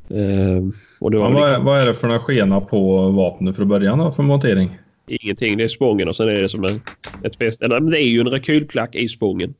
[0.08, 0.62] Eh,
[1.00, 3.68] och det var Men vad, är, vad är det för några skena på vapnet från
[3.68, 4.78] början då, för montering?
[5.06, 5.56] ingenting.
[5.58, 6.80] Det är spången och sen är det som en,
[7.22, 7.62] ett fäst.
[7.62, 9.54] Eller men det är ju en rekylklack i spången.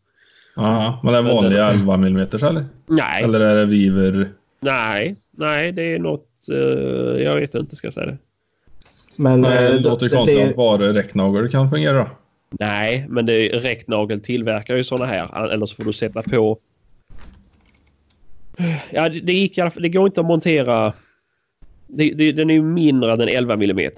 [0.56, 2.64] Ja, men det är vanliga 11 mm eller?
[2.86, 4.28] Nej, Eller är det Viver?
[4.60, 6.28] nej, nej, det är något.
[6.52, 8.16] eh, jag vet inte, ska jag säga det.
[9.16, 12.10] Men Nej, det eh, låter det- konstigt det- att bara räcknagel kan fungera.
[12.60, 15.48] Nej, men det räcknagel tillverkar ju såna här.
[15.48, 16.58] Eller så får du sätta på.
[18.90, 19.58] Ja, det, gick.
[19.76, 20.92] Det går inte att montera.
[21.86, 23.90] Det, det, den är ju mindre än 11 mm.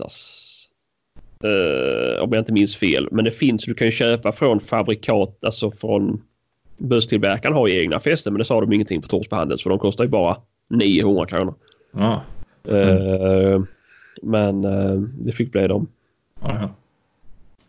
[1.45, 3.09] Uh, om jag inte minns fel.
[3.11, 3.65] Men det finns.
[3.65, 5.45] Du kan ju köpa från fabrikat.
[5.45, 6.23] Alltså från
[6.79, 8.33] busstillverkaren har ju egna fästen.
[8.33, 9.59] Men det sa de ingenting på Torsbyhandel.
[9.59, 10.37] Så de kostar ju bara
[10.69, 11.55] 900 kronor.
[11.93, 12.23] Ja.
[12.69, 13.63] Eh,
[14.23, 15.87] men eh, det fick bli dem.
[16.43, 16.71] ja, ja.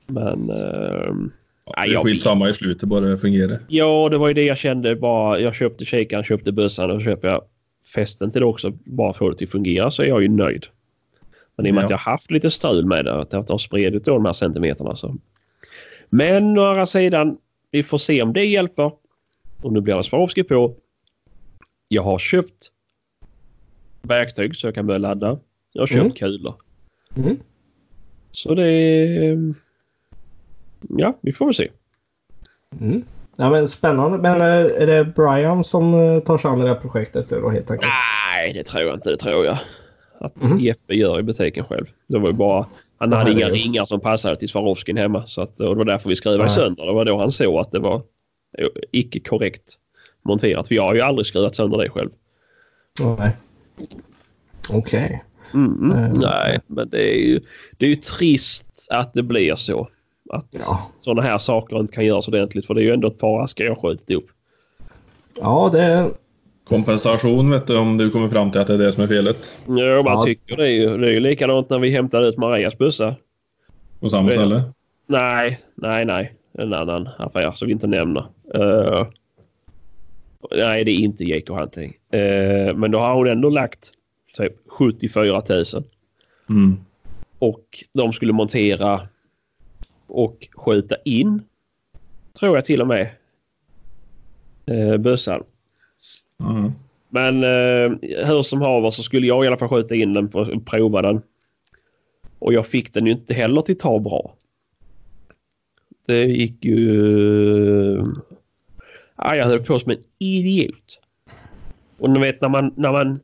[0.07, 1.15] Men uh,
[1.65, 3.59] Det är skitsamma i slutet, bara det fungerar.
[3.67, 5.39] Ja, det var ju det jag kände bara.
[5.39, 7.41] Jag köpte kikaren, köpte bössan och så köper jag
[7.95, 8.71] fästen till det också.
[8.85, 10.65] Bara för det att fungera så är jag ju nöjd.
[11.55, 11.85] Men i och med Ja.
[11.85, 14.95] att jag haft lite strul med det, att det har spridit då de här centimeterna
[14.95, 15.15] så.
[16.09, 17.37] Men å andra sidan,
[17.71, 18.91] vi får se om det hjälper.
[19.61, 20.75] Och nu blir det Swarovski på.
[21.87, 22.71] Jag har köpt
[24.01, 25.39] verktyg så jag kan börja ladda.
[25.73, 26.11] Jag har köpt Mm.
[26.11, 26.55] kulor.
[27.17, 27.37] Mm.
[28.31, 29.53] Så det är...
[30.89, 31.69] Ja, vi får väl se.
[32.81, 33.03] Mm.
[33.35, 34.17] Ja, men spännande.
[34.17, 37.71] Men eh, är det Brian som eh, tar sig an det här projektet då helt
[37.71, 37.91] enkelt?
[38.33, 39.09] Nej, det tror jag inte.
[39.09, 39.57] Det tror jag
[40.19, 40.59] att Mhm.
[40.59, 41.85] Jeppe gör i butiken själv.
[42.07, 42.65] Det var ju bara...
[42.97, 45.27] Han hade inga ringar som passade till Swarovskin hemma.
[45.27, 46.85] Så att, och det var därför vi skruvade sönder.
[46.85, 47.95] Det var då han såg att det var
[48.57, 49.75] eh, icke korrekt
[50.21, 50.67] monterat.
[50.67, 52.09] För jag har ju aldrig skruvat sönder det själv.
[52.99, 53.31] Nej.
[54.69, 55.23] Okej.
[55.53, 57.39] Mm, Eh, nej, men det är ju
[57.77, 59.89] det är ju trist att det blir så.
[60.29, 60.91] Att Ja.
[61.01, 62.65] sådana här saker inte kan göras ordentligt.
[62.67, 64.25] För det är ju ändå ett par askar jag skjutit upp.
[65.39, 66.09] Ja, det...
[66.67, 69.37] Kompensation vet du om du kommer fram till att det är det som är felet.
[69.65, 70.21] Ja, man Ja.
[70.25, 70.97] tycker det är ju.
[70.97, 73.15] Det är ju likadant när vi hämtade ut Marias bussa.
[73.99, 74.63] På samma är ställe.
[75.07, 76.33] Nej, nej, nej.
[76.53, 78.25] En annan affär som vi inte nämner.
[78.55, 79.07] Eh,
[80.55, 81.93] nej, det är inte Jake Hunting.
[82.13, 83.91] Uh, men då har hon ändå lagt
[84.37, 85.63] typ 74 000.
[86.49, 86.77] Mm.
[87.39, 87.63] Och
[87.93, 89.01] de skulle montera
[90.07, 91.41] och skjuta in.
[92.39, 93.09] Tror jag till och med.
[94.71, 95.43] Uh, bössan.
[96.39, 96.71] Mm.
[97.09, 100.65] Men eh, hur som haver så skulle jag i alla fall skjuta in den och
[100.65, 101.21] prova den.
[102.39, 104.33] Och jag fick den ju inte heller till ta bra.
[106.05, 108.03] Det gick ju...
[109.15, 110.99] Ja, jag höll på som en idiot.
[111.97, 112.73] Och ni vet när man...
[112.75, 113.19] När, man,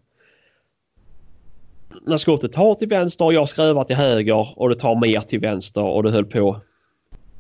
[2.02, 5.40] när skottet tar till vänster och jag skruvar till höger och det tar mer till
[5.40, 6.62] vänster och det höll på.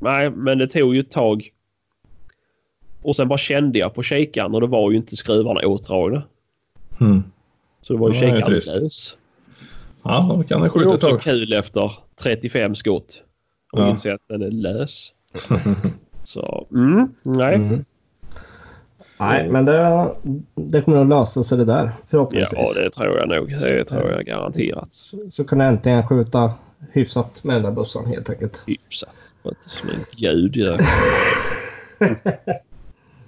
[0.03, 1.49] Nej, men det tog ju ett tag.
[3.01, 6.23] Och sen bara kände jag på kikaren och det var ju inte skruvarna åtdragna.
[7.01, 7.23] Mm.
[7.81, 9.17] Så det var ju Ja, det är kikaren lös.
[10.03, 11.21] Ja, då kan det Det är skjuta ett också tag.
[11.21, 13.23] kul efter 35 skott.
[13.71, 13.89] Och Ja.
[13.89, 15.13] inse att den är lös.
[16.23, 17.55] Så, mm, nej.
[17.55, 17.85] Mm.
[19.19, 20.07] Nej, men det,
[20.55, 22.59] det kommer att lösa sig det där förhoppningsvis.
[22.75, 23.49] Ja, det tror jag nog.
[23.49, 24.89] Det tror jag garanterat.
[24.93, 26.53] Så, så kan jag äntligen skjuta
[26.91, 28.63] hyfsat med den där bussen helt enkelt.
[28.65, 29.09] Hyfsat.
[29.45, 30.79] Inte som en gud gör.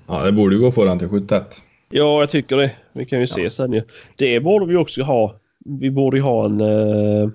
[0.08, 1.62] Ja, det borde ju gå att få den till 71.
[1.90, 2.72] Ja, jag tycker det.
[2.94, 3.84] Vi kan ju se sen ju.
[4.16, 5.36] Det borde vi också ha.
[5.66, 7.30] Vi borde ju ha en, eh,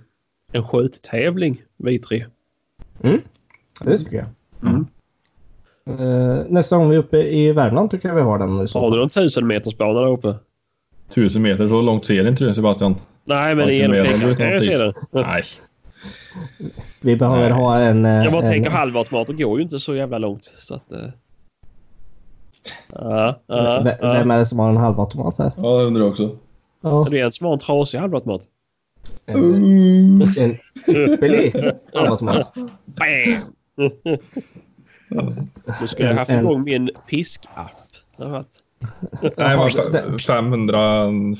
[0.52, 2.24] en skjuttävling, vi tre.
[3.02, 3.20] Mm.
[3.80, 4.26] Det tycker jag.
[4.70, 4.86] Mm.
[5.86, 8.50] Eh, nästa gång vi är uppe i Värmland tycker jag vi har den.
[8.50, 10.34] Har du någon tusen meters bana där uppe?
[11.08, 12.94] 1000 meter, så långt ser inte du Sebastian.
[13.24, 14.94] Nej, men genom fickan kan jag se den.
[15.10, 15.44] Nej.
[17.00, 17.52] Vi behöver Nej.
[17.52, 18.04] ha en...
[18.04, 20.54] eh, Jag bara en, tänker halvautomater går ju inte så jävla långt.
[20.58, 20.98] Så att, eh.
[22.94, 23.96] Ja, ja, v-.
[24.00, 25.52] Vem är det som har en halvautomat här?
[25.56, 26.30] Ja, det undrar jag också.
[26.80, 28.42] Ja, Det är en som har en trasig halvautomat.
[29.26, 29.44] en,
[30.38, 30.56] en
[30.88, 31.54] ypperlig
[31.94, 32.54] halvautomat.
[32.84, 33.34] Bam!
[35.80, 37.70] Nu ska jag En- haft igång min piskapp.
[38.16, 38.44] Nej,
[39.36, 40.78] Jaha, men det- 500,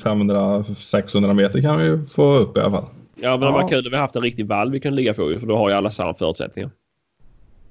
[0.03, 2.85] 500, 600 meter kan vi få upp i alla fall.
[3.21, 3.51] Ja, men det Ja.
[3.51, 5.69] var kul att vi haft en riktig vall vi kan ligga på för då har
[5.69, 6.69] ju alla samma förutsättningar.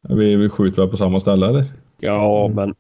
[0.09, 1.65] Vi, vi skjuter väl på samma ställe eller?
[2.01, 2.57] Ja, Mm.
[2.57, 2.75] men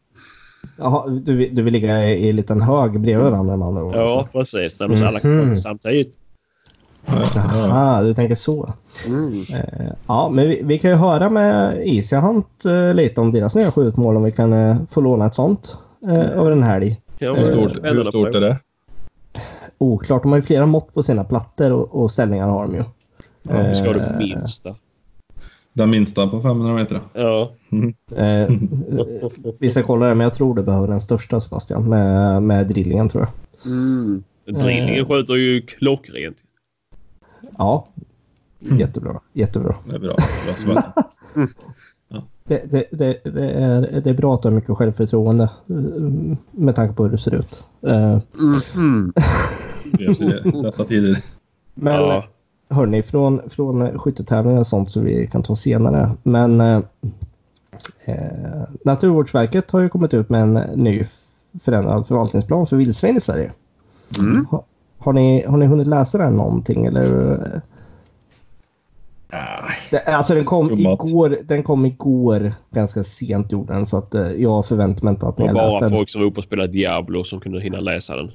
[0.79, 3.85] Jaha, du, vill- du vill ligga i, i en liten hög bredvid varandra med andra
[3.85, 3.95] ord?
[3.95, 4.39] ja, alltså.
[4.39, 4.79] precis.
[4.79, 5.45] Där så alla kan Mhm.
[5.45, 6.15] skjuta samtidigt.
[7.35, 8.73] Jaha, du tänker så.
[9.07, 9.33] Mm.
[9.55, 13.73] Eh, ja, men vi, vi, kan ju höra med Isiahant eh, lite om deras nya
[13.73, 15.77] skjutmål om vi kan eh, få låna ett sånt
[16.09, 17.01] eh, över en helg.
[17.19, 18.59] Ja, Hur stort, hur stort är det?
[19.81, 22.85] Oklart, de har ju flera mått på sina plattor och, och ställningar har de ju.
[23.43, 24.77] Ja, vi ska ha det Eh, minsta.
[25.73, 27.01] Den minsta på 500 meter?
[27.13, 27.53] Ja.
[28.17, 28.49] Eh,
[29.59, 33.09] vi ska kolla det, men jag tror du behöver den största Sebastian med, med drillingen
[33.09, 33.73] tror jag.
[33.73, 34.23] Mm.
[34.45, 36.37] Drillingen skjuter ju klockrent.
[37.59, 37.87] Ja,
[38.59, 39.21] jättebra.
[39.33, 39.75] Jättebra.
[39.89, 40.15] Det är bra.
[40.15, 40.93] bra Sebastian.
[42.45, 45.77] Det, det, det, det, är, det är bra att du har mycket självförtroende eh,
[46.51, 47.65] med tanke på hur du ser ut.
[47.87, 48.19] Eh,
[48.75, 49.13] Mm.
[49.93, 50.21] Det
[50.59, 51.23] i dessa tider.
[51.75, 52.25] Men Ja.
[52.71, 56.11] hörni, från, från skyttetävlingar och sånt så vi kan ta senare.
[56.23, 56.81] Men eh,
[58.05, 61.05] eh, Naturvårdsverket har ju kommit ut med en ny
[61.63, 63.53] förändrad förvaltningsplan för vildsvin i Sverige.
[64.19, 64.47] Mm.
[64.47, 64.65] Ha,
[64.99, 67.61] har, ni, har ni hunnit läsa den någonting eller?
[69.91, 74.33] Det, alltså den kom, igår, den kom igår ganska sent gjorde den så att eh,
[74.33, 75.99] jag förväntar mig inte att ni Det var har läst bara den.
[75.99, 78.31] folk som var uppe och spelade Diablo som kunde hinna läsa den.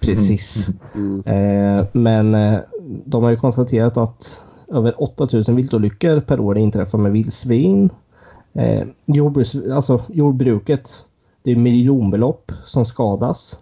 [0.00, 0.66] Precis.
[0.94, 1.22] Mm.
[1.26, 2.58] Eh, men eh,
[3.04, 4.40] de har ju konstaterat att
[4.72, 7.90] över 8000 viltolyckor per år inträffar med vildsvin.
[8.52, 10.90] Eh, jordbruks, alltså jordbruket,
[11.42, 13.58] det är miljonbelopp som skadas.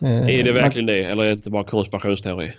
[0.00, 2.52] Eh, Är det man- verkligen det eller är det inte bara konspirationsteori?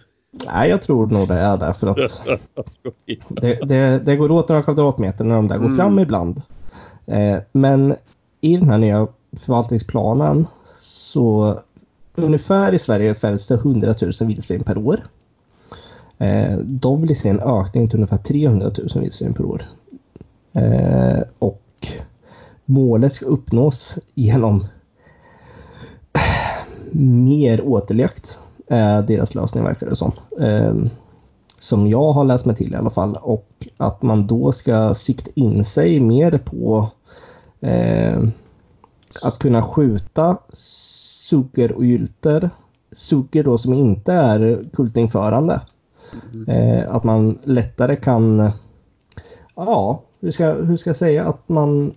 [0.53, 1.97] Nej, jag tror nog det är det för att
[3.29, 5.77] det, det, det går åt några kvadratmeter när de där går Mm.
[5.77, 6.41] fram ibland.
[7.05, 7.95] Eh, men
[8.41, 9.08] i den här nya
[9.45, 10.47] förvaltningsplanen
[10.79, 11.60] så
[12.23, 15.04] ungefär i Sverige fälls det 100 000 vildsvin per år.
[16.17, 19.63] Eh, de vill se en ökning till ungefär 300 000 vildsvin per år.
[20.54, 21.88] Eh, och
[22.65, 24.65] målet ska uppnås genom
[26.91, 28.39] mer återjakt.
[28.67, 30.12] är deras lösning verkar det som.
[30.39, 30.75] Eh,
[31.60, 33.17] som jag har läst mig till i alla fall.
[33.21, 36.89] Och att man då ska sikta in sig mer på
[37.62, 38.23] eh,
[39.23, 40.38] att kunna skjuta
[41.29, 42.49] suggor och gylter.
[42.91, 45.61] Suggor då som inte är kultinförande.
[46.47, 48.51] Eh, att man lättare kan,
[49.55, 51.93] ja, hur ska, hur ska jag säga, att man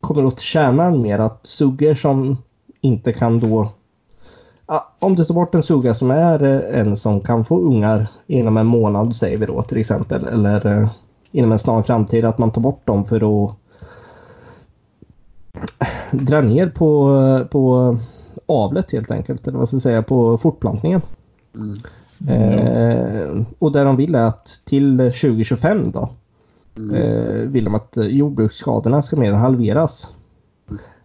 [0.00, 1.18] kommer åt kärnan mer.
[1.18, 2.36] Att suggor som
[2.80, 3.68] inte kan då
[4.66, 8.06] Ja, om du tar bort en sugga som är eh, en som kan få ungar
[8.26, 10.24] inom en månad säger vi då till exempel.
[10.24, 10.88] Eller eh,
[11.32, 13.56] inom en snar framtid att man tar bort dem för att
[16.10, 17.96] dra ner på, på
[18.46, 19.46] avlet helt enkelt.
[19.46, 21.00] Eller vad ska jag säga, på fortplantningen.
[21.54, 21.78] Mm.
[22.28, 26.08] Eh, och där de vill är att till 2025 då
[26.94, 30.08] eh, vill de att jordbruksskadorna ska mer än halveras.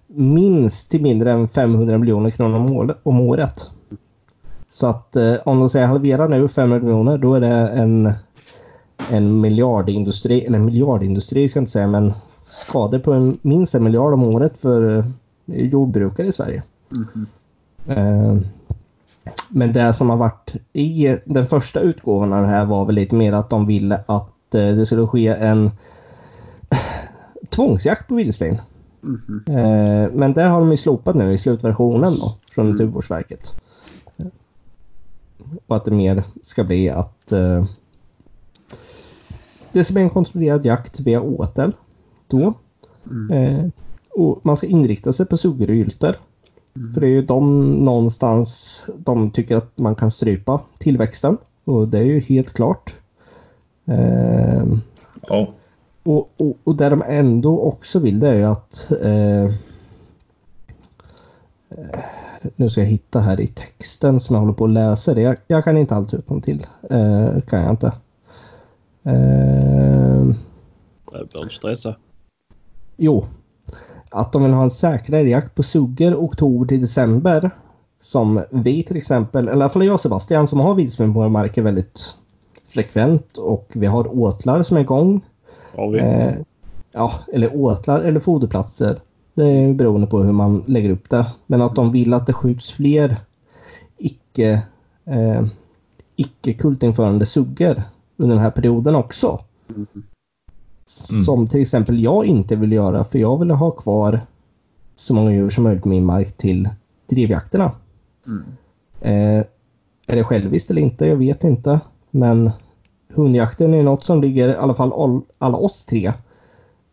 [0.07, 2.97] Minst till mindre än 500 miljoner kronor om året.
[3.03, 3.71] Om året.
[4.71, 8.13] Så att eh, om de säger halvera nu 500 miljoner då är det en,
[9.09, 12.13] en miljardindustri, eller en miljardindustri ska jag inte säga men
[12.49, 15.05] skador på en, minst en miljard om året för eh,
[15.45, 16.63] jordbrukare i Sverige.
[17.87, 18.37] Eh,
[19.49, 23.15] men det som har varit i den första utgåvan av det här var väl lite
[23.15, 25.71] mer att de ville att eh, det skulle ske en
[27.49, 28.61] tvångsjakt på vildsvin.
[29.47, 33.53] Eh, men det har de ju slopat nu i slutversionen då från Naturvårdsverket.
[35.67, 37.65] Och att det mer ska bli att eh,
[39.71, 41.73] det ska bli en kontrollerad jakt via åtel.
[42.29, 42.53] Då.
[43.31, 43.65] Eh,
[44.11, 46.17] och man ska inrikta sig på suggor och gylter.
[46.93, 51.37] För det är ju de någonstans de tycker att man kan strypa tillväxten.
[51.63, 52.93] Och det är ju helt klart.
[53.85, 54.63] Eh,
[55.27, 55.47] Ja.
[56.03, 59.43] och, och, och där de ändå också vill det är ju att eh,
[61.69, 61.99] eh,
[62.55, 65.21] nu ska jag hitta här i texten som jag håller på att läsa det.
[65.21, 66.65] Jag, jag kan inte allt utan till.
[66.89, 67.93] Eh, kan jag inte.
[69.03, 69.13] Eh,
[71.11, 71.95] Jag behöver inte stressa.
[72.99, 73.25] Jo.
[74.09, 77.51] Att de vill ha en säkrare jakt på suggor oktober till december.
[78.01, 81.19] Som vi till exempel, eller i alla fall jag och Sebastian som har vildsvin på
[81.19, 82.15] vår mark är väldigt
[82.67, 85.21] frekvent och vi har åtlar som är igång.
[85.75, 85.99] Har vi?
[85.99, 86.33] Eh,
[86.91, 88.99] ja, eller åtlar eller foderplatser.
[89.33, 91.25] Det är beroende på hur man lägger upp det.
[91.47, 93.17] Men att de vill att det skjuts fler
[93.97, 94.61] icke,
[95.05, 95.45] eh,
[96.15, 97.83] icke kultinförande suggor
[98.17, 99.39] under den här perioden också.
[101.25, 104.21] Som till exempel jag inte vill göra för jag vill ha kvar
[104.95, 106.69] så många djur som möjligt på min mark till
[107.07, 107.71] drivjakterna.
[109.01, 109.45] Eh,
[110.07, 111.05] är det själviskt eller inte?
[111.05, 111.79] Jag vet inte.
[112.11, 112.51] Men
[113.13, 116.13] hundjakten är något som ligger i alla fall all, alla oss tre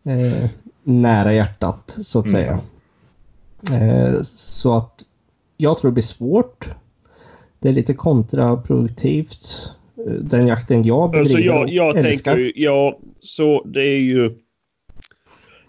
[0.05, 0.51] eh,
[0.83, 2.35] nära hjärtat så att Mm.
[2.35, 2.59] säga.
[3.81, 5.05] Eh, så att
[5.57, 6.71] jag tror det blir svårt.
[7.59, 9.71] Det är lite kontraproduktivt
[10.05, 12.33] den jakten jag bedriver Alltså jag, jag älskar.
[12.33, 14.35] tänker ju, ja, så det är ju...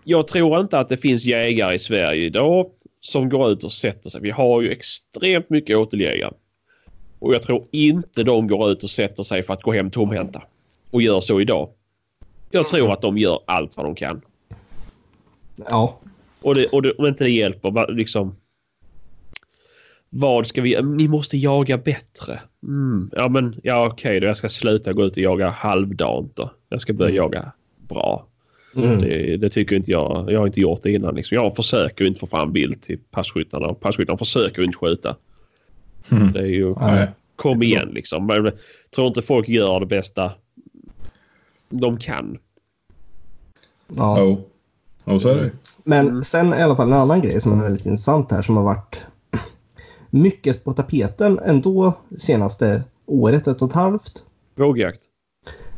[0.04, 2.70] Jag tror inte att det finns jägare i Sverige idag
[3.02, 4.22] som går ut och sätter sig.
[4.22, 6.34] Vi har ju extremt mycket åteljägare.
[7.20, 10.42] Och jag tror inte de går ut och sätter sig för att gå hem tomhänta.
[10.92, 11.70] Och gör så idag.
[12.52, 14.22] Jag tror att de gör allt vad de kan.
[15.70, 16.00] Ja.
[16.42, 18.36] Och, det, och det, om inte det hjälper, liksom...
[20.10, 20.82] Vad ska vi...
[20.82, 22.40] Ni måste jaga bättre.
[22.64, 23.10] Mm.
[23.14, 24.28] Ja men, ja okej då.
[24.28, 26.52] Jag ska sluta gå ut och jaga halvdant då.
[26.70, 27.52] Jag ska börja jaga
[27.90, 28.26] bra.
[28.76, 29.00] Mm.
[29.00, 30.32] Det, det tycker inte jag.
[30.32, 31.16] Jag har inte gjort det innan.
[31.16, 31.36] Liksom.
[31.36, 33.68] Jag försöker inte få fram bild till passkyttarna.
[33.68, 35.16] och Passkyttarna försöker inte skjuta.
[36.12, 36.32] Mm.
[36.32, 36.76] Det är ju...
[36.76, 37.08] Nej.
[37.36, 38.26] Kom igen liksom.
[38.26, 38.54] Men jag
[38.96, 40.32] tror inte folk gör det bästa
[41.70, 42.38] de kan.
[43.96, 44.20] ja.
[44.20, 44.42] Jo.
[45.06, 45.52] Jo, så är det ju.
[45.84, 46.24] Men Mm.
[46.24, 49.06] sen i alla fall en annan grej som är väldigt intressant här som har varit
[50.22, 54.24] mycket på tapeten ändå senaste året, ett och ett halvt.
[54.56, 55.02] Vågjakt.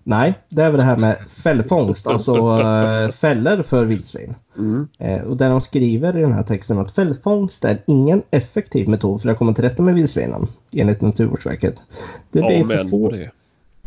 [0.03, 4.35] Nej, det är väl det här med fällfångst, alltså äh, fällor för vildsvin.
[4.57, 4.87] Mm.
[4.97, 9.21] Eh, och där de skriver i den här texten att fällfångst är ingen effektiv metod
[9.21, 11.83] för att komma till rätta med vildsvinen enligt Naturvårdsverket.
[12.31, 13.31] Det blir, för Amen på få, det.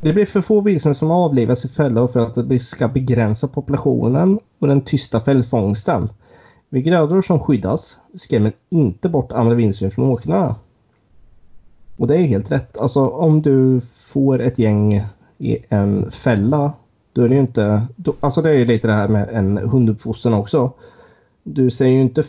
[0.01, 4.39] det blir för få vildsvin som avlivas i fällor för att det ska begränsa populationen
[4.59, 6.09] och den tysta fällfångsten.
[6.73, 10.57] Vid grödor som skyddas skrämmer inte bort andra vildsvin från åkrarna.
[11.97, 12.79] Och det är helt rätt.
[12.79, 15.05] Alltså om du får ett gäng
[15.39, 16.73] i en fälla
[17.13, 17.87] då är det ju inte...
[17.97, 20.73] Då, alltså det är ju lite det här med en hunduppfostran också.
[21.43, 22.25] Du säger ju inte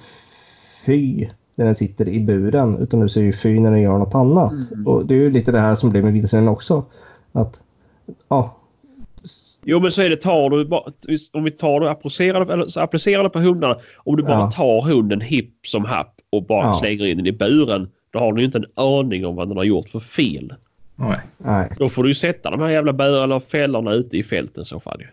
[0.86, 4.16] fy när den sitter i buren utan du säger ju fy när den gör något
[4.16, 4.54] annat.
[4.86, 6.84] Och det är ju lite det här som blir med vildsvinen också.
[7.32, 7.62] Att
[8.28, 8.56] ja,
[9.66, 10.84] Jo men så är det tar du bara,
[11.32, 13.76] om vi tar det och applicerar eller så applicerar det på hundarna.
[13.98, 14.52] Om du bara Ja.
[14.52, 16.74] tar hunden hipp som happ och bara Ja.
[16.74, 17.88] slänger in den i buren.
[18.12, 20.54] Då har den ju inte en aning om vad den har gjort för fel.
[20.96, 21.20] Nej.
[21.38, 21.70] nej.
[21.80, 24.80] Då får du ju sätta de här jävla burarna eller fällorna ute i fälten så
[24.80, 25.08] fall ju.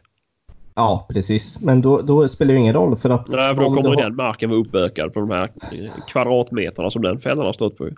[0.74, 1.60] Ja, precis.
[1.60, 3.28] Men då, då spelar det ingen roll för att...
[3.28, 5.42] Nej, för då om du kommer har- den marken vara uppökad på de här
[5.72, 7.88] eh, kvadratmeterna som den fällan har stått på.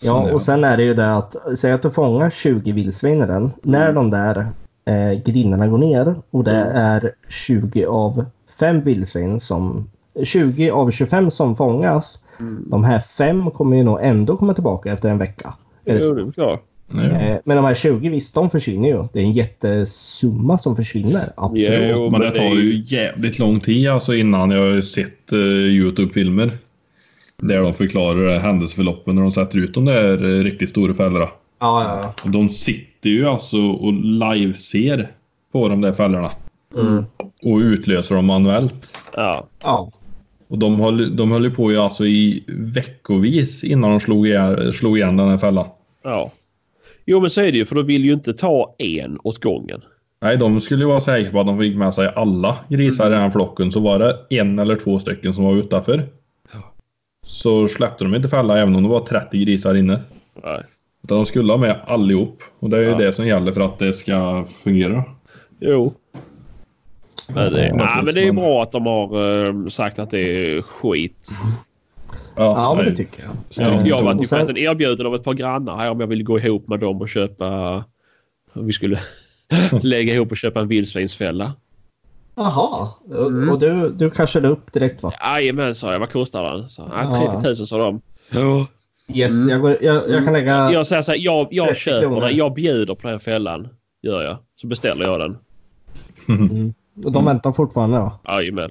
[0.00, 3.26] Ja, och sen är det ju det att säg att du fångar 20 vildsvin i
[3.26, 3.50] den.
[3.62, 4.46] När de där
[4.88, 8.24] eh, grindarna går ner och det är 20 av
[8.60, 9.90] 5 vildsvin som
[10.24, 12.20] 20 av 25 som fångas.
[12.66, 15.54] De här fem kommer ju nog ändå komma tillbaka efter en vecka.
[15.84, 16.62] Jo, det är klart.
[16.90, 17.06] Nej.
[17.30, 19.04] Eh, Men de här 20 visst, de försvinner ju.
[19.12, 21.32] Det är en jättesumma som försvinner.
[21.36, 21.90] Absolut.
[21.90, 25.38] Jo, men men det tar ju- jävligt lång tid alltså innan jag har sett uh,
[25.66, 26.58] Youtube-filmer.
[27.42, 31.28] Där de förklarar händelseförloppen när de sätter ut de där uh, riktigt stora fällorna.
[31.60, 32.14] Ja, ja, ja.
[32.24, 32.48] Och de
[32.98, 35.12] sitter ju alltså och live-ser
[35.52, 36.30] på de där fällorna.
[36.76, 37.04] Mm.
[37.42, 38.96] Och utlöser dem manuellt.
[39.14, 39.46] Ja.
[39.62, 39.92] Ja.
[40.48, 44.72] Och de höll, de höll ju på ju alltså i veckovis innan de slog igen,
[44.72, 45.66] slog igen den här fällan.
[46.02, 46.32] ja.
[47.06, 49.80] Jo men så är det ju för de vill ju inte ta en åt gången.
[50.20, 53.10] Nej, de skulle ju vara säkra på att de fick med sig alla grisar i
[53.10, 53.72] den här flocken.
[53.72, 56.08] Så var det en eller två stycken som var utanför.
[57.26, 60.00] Så släppte de inte fälla även om det var 30 grisar inne.
[60.44, 60.62] Nej.
[61.04, 62.42] Utan de skulle ha med allihop.
[62.58, 62.96] Och det är ju Ja.
[62.96, 65.04] det som gäller för att det ska fungera.
[65.60, 65.94] Jo.
[67.28, 69.98] Men det, Ja, nej, men det är ju men- bra att de har eh, sagt
[69.98, 70.20] att det
[70.56, 71.28] är skit.
[72.36, 72.90] Ja, men nej.
[72.90, 73.22] det tycker
[73.56, 73.86] jag.
[73.86, 76.38] Jag var och sen- förresten erbjuden av ett par grannar här om jag ville gå
[76.38, 77.76] ihop med dem och köpa...
[78.52, 78.98] Om vi skulle
[79.82, 81.52] lägga ihop och köpa en vildsvinsfälla.
[82.34, 82.88] Jaha.
[83.08, 83.50] Och- Mm.
[83.50, 85.12] Och du, du cashade upp direkt va?
[85.20, 86.00] Jajamän sa jag.
[86.00, 86.68] Vad kostar den?
[86.68, 87.08] Så, Ja.
[87.20, 87.40] ja.
[87.40, 88.00] 30 000 sa de.
[88.30, 88.66] Ja.
[89.14, 89.48] Yes, Mm.
[89.48, 90.72] jag, går, jag, jag kan lägga...
[90.72, 92.20] Jag säger så här, jag, jag 30 köper kronor.
[92.20, 92.36] den.
[92.36, 93.68] Jag bjuder på den fällan.
[94.02, 94.36] Gör jag.
[94.56, 95.38] Så beställer jag den.
[96.28, 96.74] Mm.
[97.04, 98.12] Och de väntar fortfarande då?
[98.28, 98.70] Jajamän.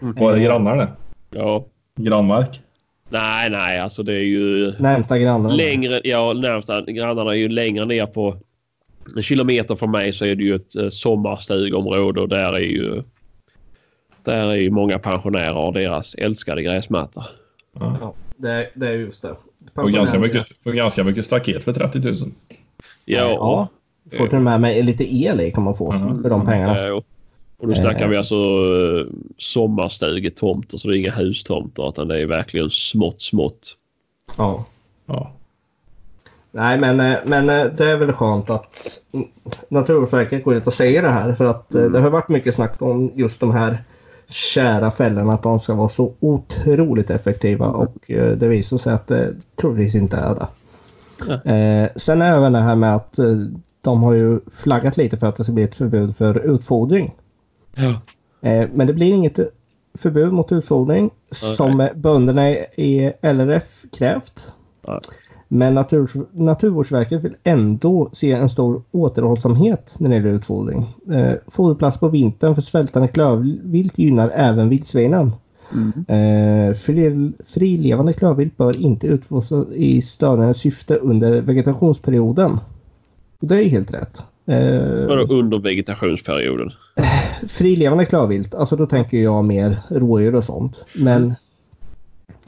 [0.00, 0.88] Var det grannar det?
[1.30, 1.64] Ja.
[1.96, 2.60] Grannmark?
[3.08, 4.72] Nej, nej, alltså det är ju...
[4.78, 5.56] Närmsta grannen?
[5.56, 8.36] Längre, ja närmsta grannarna är ju längre ner på
[9.16, 13.02] en kilometer från mig så är det ju ett eh, sommarstugområde och där är ju
[14.24, 17.24] där är ju många pensionärer och deras älskade gräsmatta.
[17.80, 18.14] Ja.
[18.38, 19.36] Det, är- det är just det.
[19.74, 22.16] Och ganska mycket, för ganska mycket staket för 30 000.
[23.04, 23.68] Ja, Ja.
[24.18, 26.22] Får till och med med lite el i kan man få Mhm.
[26.22, 26.78] för de pengarna.
[26.78, 27.02] ja.
[27.60, 28.08] Och då snackar Eh.
[28.08, 29.06] vi alltså uh,
[29.38, 33.76] sommarstugetomter så det är inga hustomter utan det är verkligen smått smått.
[34.36, 34.64] Ja.
[35.06, 35.30] Ja.
[36.50, 39.28] Nej men, eh, men eh, det är väl skönt att mm,
[39.68, 42.82] Naturvårdsverket går ut och säger det här för att eh, det har varit mycket snack
[42.82, 43.78] om just de här
[44.28, 49.06] kära fällorna att de ska vara så otroligt effektiva och eh, det visar sig att
[49.06, 50.48] det troligtvis inte är det.
[51.50, 53.36] Eh, sen är även det här med att eh,
[53.82, 57.14] de har ju flaggat lite för att det ska bli ett förbud för utfodring.
[57.74, 58.00] Ja.
[58.48, 59.38] Eh, men det blir inget
[59.94, 64.52] förbud mot utfodring som eh, bönderna i LRF krävt.
[64.86, 65.00] Nej.
[65.48, 70.86] Men natur, Naturvårdsverket vill ändå se en stor återhållsamhet när det gäller utfodring.
[71.12, 75.32] Eh, foderplats på vintern för svältande klövvilt gynnar även vildsvinen.
[75.72, 76.04] Mm.
[76.08, 82.60] Eh, fri, frilevande klövvilt bör inte utfodras i störande syfte under vegetationsperioden.
[83.40, 84.24] Det är helt rätt.
[84.46, 86.70] Eh, Vadå under vegetationsperioden?
[87.48, 90.84] frilevande klövvilt, alltså då tänker jag mer rådjur och sånt.
[90.94, 91.34] Men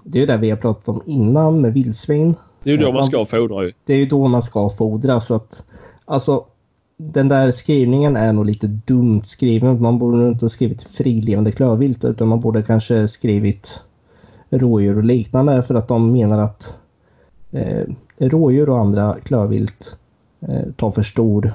[0.02, 2.34] det är ju det vi har pratat om innan med vildsvin.
[2.62, 3.72] Det är ju då man ska fodra ju.
[3.84, 5.64] Det är ju då man ska fodra så att
[6.04, 6.44] alltså
[6.96, 9.82] den där skrivningen är nog lite dumt skriven.
[9.82, 13.82] Man borde nog inte ha skrivit frilevande klövvilt utan man borde kanske skrivit
[14.50, 16.76] rådjur och liknande för att de menar att
[17.50, 17.84] eh,
[18.18, 19.96] rådjur och andra klövvilt
[20.40, 21.52] eh, tar för stor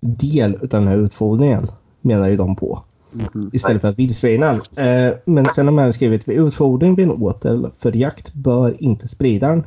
[0.00, 2.82] del utav den här utfodringen menar ju de på.
[3.12, 3.50] Mhm.
[3.52, 4.60] Istället för att vildsvinen.
[4.76, 9.08] Eh, men sen har man skrivit vid utfodring vid en åtel för jakt bör inte
[9.08, 9.64] spridaren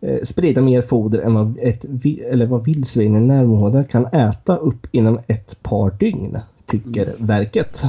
[0.00, 1.84] eh, sprida mer foder än vad, ett,
[2.30, 7.82] eller vad vildsvin i närområdet kan äta upp inom ett par dygn, tycker verket.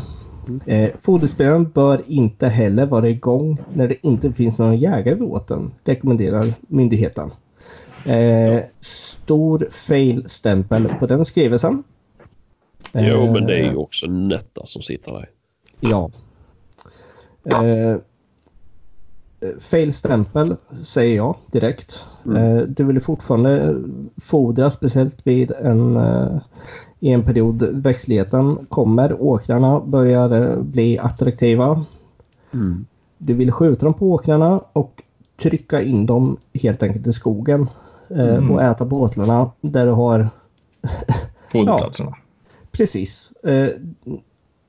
[0.65, 5.71] Eh, foderspridaren bör inte heller vara igång när det inte finns några jägare vid åteln,
[5.83, 7.31] rekommenderar myndigheten.
[8.05, 11.83] Eh, stor fail-stämpel på den skrivelsen.
[12.93, 15.29] Jo men det är Eh, ju också nöttar som sitter där.
[15.79, 16.11] Ja.
[17.43, 17.97] Eh,
[19.59, 22.05] fail-stämpel säger jag direkt.
[22.37, 23.75] Eh, du vill fortfarande
[24.23, 26.37] fodra speciellt vid en, eh,
[26.99, 29.21] i en period växtligheten kommer.
[29.21, 31.85] Åkrarna börjar eh, bli attraktiva.
[32.53, 32.85] Mm.
[33.17, 35.03] Du vill skjuta dem på åkrarna och
[35.41, 37.69] trycka in dem helt enkelt i skogen.
[38.09, 40.29] Eh, Och äta på åtlarna där du har
[41.51, 42.15] Foderplatserna.
[42.77, 43.31] Precis.
[43.43, 43.69] Eh,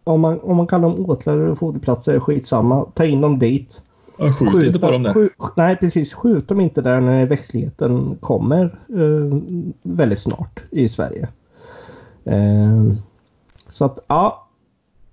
[0.04, 2.84] om, man, om man kallar dem åtlar eller foderplatser skitsamma.
[2.94, 3.82] Ta in dem dit.
[4.18, 5.12] Ja, skjut inte på dem där.
[5.12, 6.14] skjut, nej precis.
[6.14, 9.38] Skjut dem inte där när växtligheten kommer eh,
[9.82, 11.28] väldigt snart i Sverige.
[12.24, 12.92] Eh,
[13.68, 14.40] så att ja.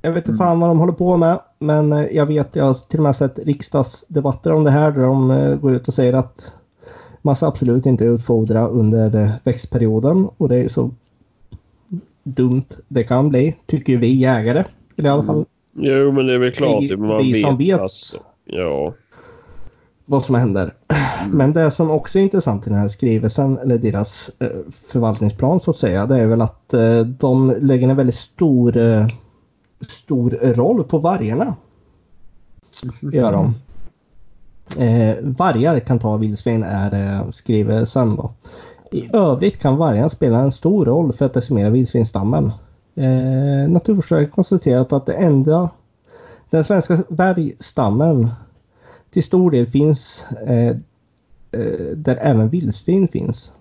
[0.02, 1.40] Jag vet inte fan vad de håller på med.
[1.60, 5.02] Men eh, jag vet, jag har till och med sett riksdagsdebatter om det här där
[5.02, 6.54] de eh, går ut och säger att
[7.22, 10.30] man ska absolut inte utfodra under eh, växtperioden.
[10.38, 10.92] Och det är så
[12.24, 14.64] dumt det kan bli, tycker vi jägare.
[14.98, 16.84] Eller i alla fall Jo men det är väl klart.
[16.84, 17.80] Vi- typ, man vi som vet.
[17.80, 18.18] Alltså.
[18.46, 18.94] Ja.
[20.06, 20.74] vad som händer.
[21.32, 24.50] Men det som också är intressant i den här skrivelsen, eller deras eh,
[24.88, 29.08] förvaltningsplan så att säga, det är väl att eh, de lägger en väldigt stor, eh,
[29.82, 31.56] stor roll på vargarna.
[33.14, 33.56] Gör de.
[35.22, 38.34] Vargar kan ta vildsvin är eh, skrivelsen då.
[38.92, 42.52] I övrigt kan vargarna spela en stor roll för att decimera vildsvinsstammen.
[42.96, 45.70] Eh, Naturvårdsverket konstaterat att det enda
[46.50, 48.30] den svenska vargstammen
[49.10, 50.76] till stor del finns eh,
[51.52, 53.52] eh, där även vildsvin finns.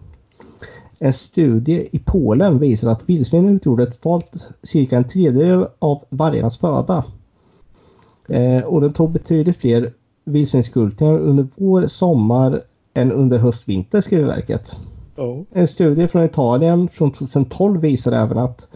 [0.98, 7.04] En studie i Polen visar att vildsvin utgjorde totalt cirka en tredjedel av vargarnas föda.
[8.28, 9.92] Eh, och den tog betydligt fler
[10.24, 12.62] vildsvinskultingar under vår, sommar
[12.94, 14.76] än under höst-vinter skriver verket.
[15.20, 15.44] Ja.
[15.52, 18.66] En studie från Italien från 2012 visar även att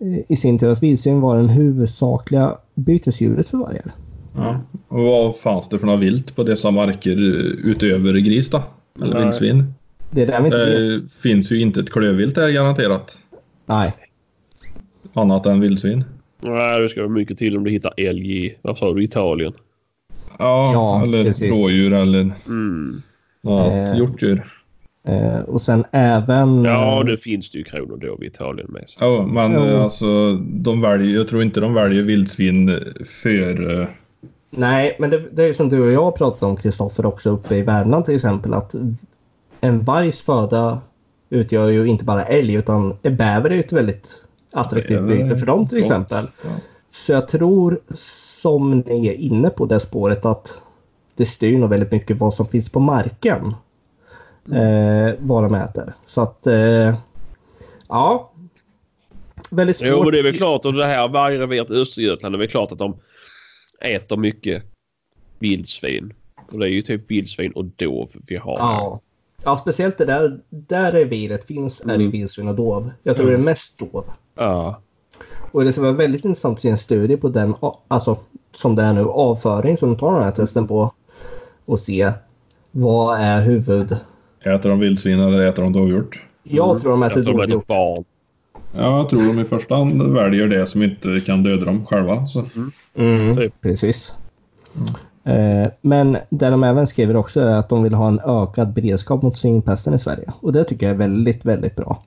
[0.00, 3.92] eh, i sin tur att vildsvin var den huvudsakliga bytesdjuret för vargar.
[4.36, 4.60] Ja.
[4.88, 8.62] Och vad fanns det för något vilt på dessa marker eh, utöver gris då?
[9.02, 9.22] Eller Nej.
[9.22, 9.64] vildsvin?
[10.10, 11.02] Det är där vi inte vet.
[11.02, 13.18] Det finns ju inte ett klövvilt där garanterat.
[13.66, 13.94] Nej.
[15.12, 16.04] Annat än vildsvin.
[16.42, 19.52] Nej det ska vara mycket till om du hittar älg i, vad sa du, Italien?
[20.38, 21.52] Ja, Ja, eller precis.
[21.52, 23.02] rådjur eller Mm.
[23.42, 23.96] något Eh.
[23.98, 24.52] hjortdjur.
[25.04, 26.64] Eh, och sen även...
[26.64, 28.84] Ja eh, det finns det ju kronor då i Italien med.
[29.00, 32.78] Ja, men eh, alltså de väljer, jag tror inte de väljer vildsvin
[33.22, 33.80] för...
[33.80, 33.86] eh,
[34.50, 37.62] Nej, men det, det är som du och jag pratade om Kristoffer också uppe i
[37.62, 38.74] Värmland till exempel att
[39.60, 40.80] en vargs föda
[41.30, 44.22] utgör ju inte bara älg utan bäver är ju ett väldigt
[44.52, 45.86] attraktivt byte för dem till gott.
[45.86, 46.26] exempel.
[46.42, 46.50] Ja.
[46.90, 50.60] Så jag tror som ni är inne på det spåret att
[51.16, 53.54] det styr nog väldigt mycket vad som finns på marken.
[54.52, 55.92] Eh, vad de äter.
[56.06, 56.94] Så att eh,
[57.88, 58.32] ja.
[59.50, 59.88] Väldigt svårt.
[59.88, 62.48] Jo men det är väl klart och det här vargreviret i Östergötland det är väl
[62.48, 62.96] klart att de
[63.80, 64.62] äter mycket
[65.38, 66.12] vildsvin.
[66.52, 68.58] Och det är ju typ vildsvin och dov vi har.
[68.58, 69.00] Ja.
[69.44, 72.10] ja, speciellt det där, där reviret finns är det Mm.
[72.10, 72.90] vildsvin och dov.
[73.02, 74.04] Jag tror det är mest dov.
[74.34, 74.80] Ja.
[75.52, 77.54] Och det ska vara väldigt intressant att se en studie på den,
[77.88, 78.18] alltså
[78.52, 80.94] som det är nu, avföring som de tar den här testen på.
[81.64, 82.12] Och se
[82.70, 83.96] vad är huvud...
[84.40, 86.22] Äter de vildsvin eller äter de dovhjort?
[86.42, 88.06] Jag tror de äter Jag tror de äter dovhjort.
[88.72, 92.26] Ja, jag tror de i första hand väljer det som inte kan döda dem själva.
[92.26, 92.44] Så.
[92.94, 93.60] Mm, Typ.
[93.60, 94.14] Precis.
[95.24, 99.22] Eh, men det de även skriver också är att de vill ha en ökad beredskap
[99.22, 100.32] mot svinpesten i Sverige.
[100.40, 102.02] Och det tycker jag är väldigt, väldigt bra.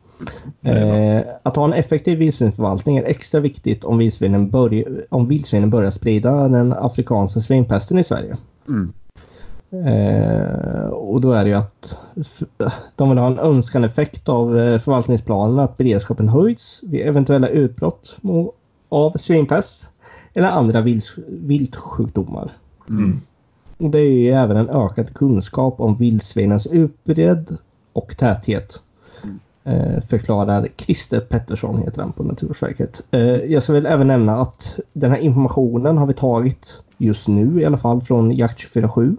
[0.62, 5.92] Eh, att ha en effektiv vildsvinsförvaltning är extra viktigt om vildsvinen, börj om vildsvinen börjar
[5.92, 8.38] sprida den afrikanska svinpesten i Sverige.
[8.68, 8.94] Mm.
[9.74, 12.00] Eh, och då är det ju att
[12.96, 18.18] de vill ha en önskad effekt av eh, förvaltningsplanen att beredskapen höjs vid eventuella utbrott
[18.90, 19.88] av svinpest
[20.34, 22.52] eller andra vilt, viltsjukdomar.
[22.90, 23.22] Mm.
[23.78, 27.58] Och det är ju även en ökad kunskap om vildsvinens utbredd
[27.94, 28.82] och täthet.
[29.64, 33.02] Eh, förklarar Christer Pettersson heter han på Naturvårdsverket.
[33.12, 37.62] Eh, jag ska väl även nämna att den här informationen har vi tagit just nu
[37.62, 39.18] i alla fall från Jakt 247.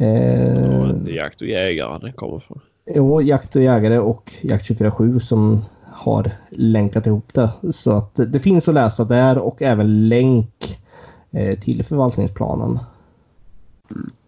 [0.00, 2.60] Eh, var inte jakt och jägare den kommer från.
[2.86, 7.50] Jo, Jakt och jägare och Jakt 247 som har länkat ihop det.
[7.72, 10.78] Så att det finns att läsa där och även länk
[11.30, 12.78] eh, till förvaltningsplanen.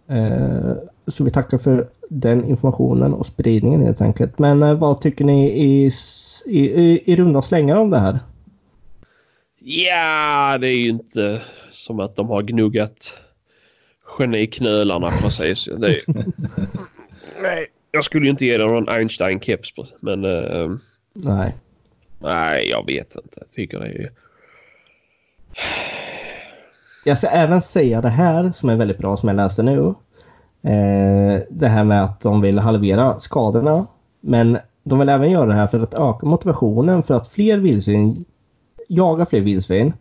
[0.08, 0.72] Eh,
[1.06, 4.38] så vi tackar för den informationen och spridningen helt enkelt.
[4.38, 5.90] Men eh, vad tycker ni i,
[6.46, 8.18] i, i, i runda slängar om det här?
[9.58, 13.14] Ja, det är ju inte som att de har gnuggat
[14.18, 15.64] geniknölarna precis.
[15.64, 16.00] Det är...
[17.42, 20.70] Nej, jag skulle ju inte ge dem någon Einstein-keps men eh,
[21.14, 21.54] Nej.
[22.18, 23.40] nej, jag vet inte.
[23.40, 24.10] Jag tycker det är...
[27.04, 29.94] Jag ska även säga det här som är väldigt bra som jag läste nu.
[30.62, 33.86] Eh, det här med att de vill halvera skadorna.
[34.20, 38.24] Men de vill även göra det här för att öka motivationen för att fler vildsvin
[38.88, 39.92] jagar fler vildsvin.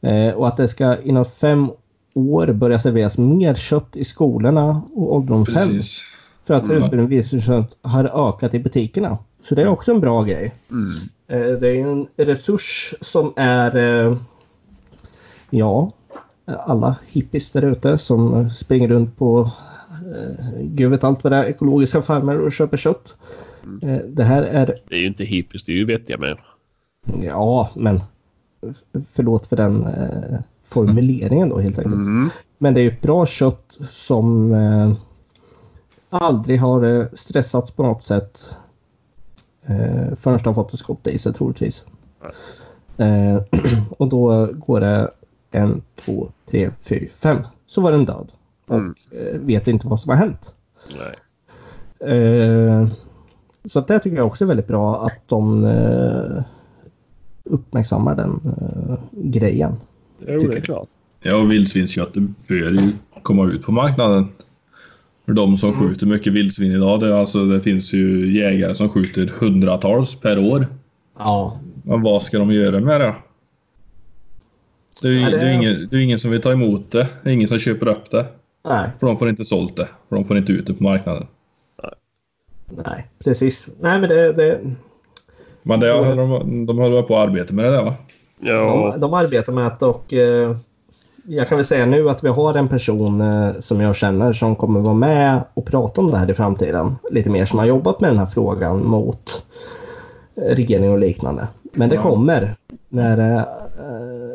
[0.00, 1.70] Eh, och att det ska inom fem
[2.14, 5.68] år börja serveras mer kött i skolorna och ålderdomshem.
[5.68, 6.02] Precis.
[6.44, 6.82] För att Mm.
[6.82, 9.18] utbudet vildsvinskött har ökat i butikerna.
[9.42, 10.54] Så det är också en bra grej.
[10.70, 10.96] Mm.
[11.28, 14.16] Eh, Det är en resurs som är eh,
[15.50, 15.92] ja,
[16.44, 19.50] alla hippies där ute som springer runt på
[19.90, 23.16] eh, gud vet allt vad det är, ekologiska farmer och köper kött.
[23.82, 26.44] Eh, Det här är, Det är ju inte hippies, det är ju vettiga människor.
[27.22, 28.00] ja men
[29.12, 29.86] förlåt för den
[30.68, 31.94] formuleringen då helt enkelt.
[31.94, 32.30] Mm.
[32.58, 34.92] Men det är ett bra kött som eh,
[36.08, 38.50] aldrig har eh, stressats på något sätt.
[39.66, 41.84] Eh, förrän de fått ett skott i sig troligtvis.
[42.96, 43.42] Eh,
[43.98, 45.10] och då går det
[45.50, 47.38] en, två, tre, fyra, fem.
[47.66, 48.32] Så var den död.
[48.70, 48.90] Mm.
[48.90, 50.54] Och eh, vet inte vad som har hänt.
[52.00, 52.88] Eh,
[53.64, 56.42] så det tycker jag också är väldigt bra att de eh,
[57.44, 59.76] uppmärksammar den eh, grejen.
[60.26, 60.64] Jo, Tycker jag.
[60.64, 60.88] klart.
[61.20, 62.90] Ja, vildsvinsköttet bör ju
[63.22, 64.28] komma ut på marknaden.
[65.26, 69.26] För de som skjuter mycket vildsvin idag, det, alltså, det finns ju jägare som skjuter
[69.26, 70.66] hundratals per år.
[71.18, 73.14] Ja, Men vad ska de göra med det?
[75.02, 77.08] Det är ju det det är ingen, det är ingen som vill ta emot det.
[77.22, 78.26] Det är ingen som köper upp det.
[78.68, 78.90] nej.
[79.00, 79.88] För de får inte sålt det.
[80.08, 81.26] För de får inte ut det på marknaden.
[82.86, 83.68] Nej, precis.
[83.80, 84.60] Nej, men det, det,
[85.62, 87.94] Men det, de, de håller på att arbeta med det där va?
[88.40, 90.56] Ja, de, de arbetar med det och eh,
[91.30, 94.56] jag kan väl säga nu att vi har en person eh, som jag känner som
[94.56, 96.96] kommer vara med och prata om det här i framtiden.
[97.10, 99.44] Lite mer som har jobbat med den här frågan mot
[100.36, 101.48] eh, regering och liknande.
[101.72, 102.02] Men det Ja.
[102.02, 102.56] kommer
[102.88, 103.44] när, eh,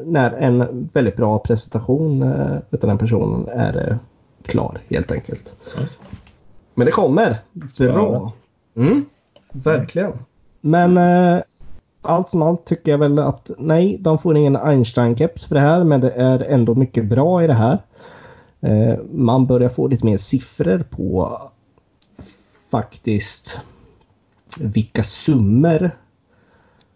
[0.06, 3.96] när en väldigt bra presentation eh, utav den personen är eh,
[4.46, 5.56] klar helt enkelt.
[5.76, 5.82] Ja.
[6.74, 7.38] Men det kommer.
[7.78, 8.32] Bra.
[8.76, 9.06] Mm,
[9.52, 10.12] verkligen.
[10.62, 11.42] Men eh,
[12.04, 15.84] allt som allt tycker jag väl att nej, de får ingen Einstein-keps för det här,
[15.84, 17.80] men det är ändå mycket bra i det här.
[18.62, 21.38] Eh, man börjar få lite mer siffror på
[22.72, 23.60] faktiskt
[24.60, 25.92] vilka summor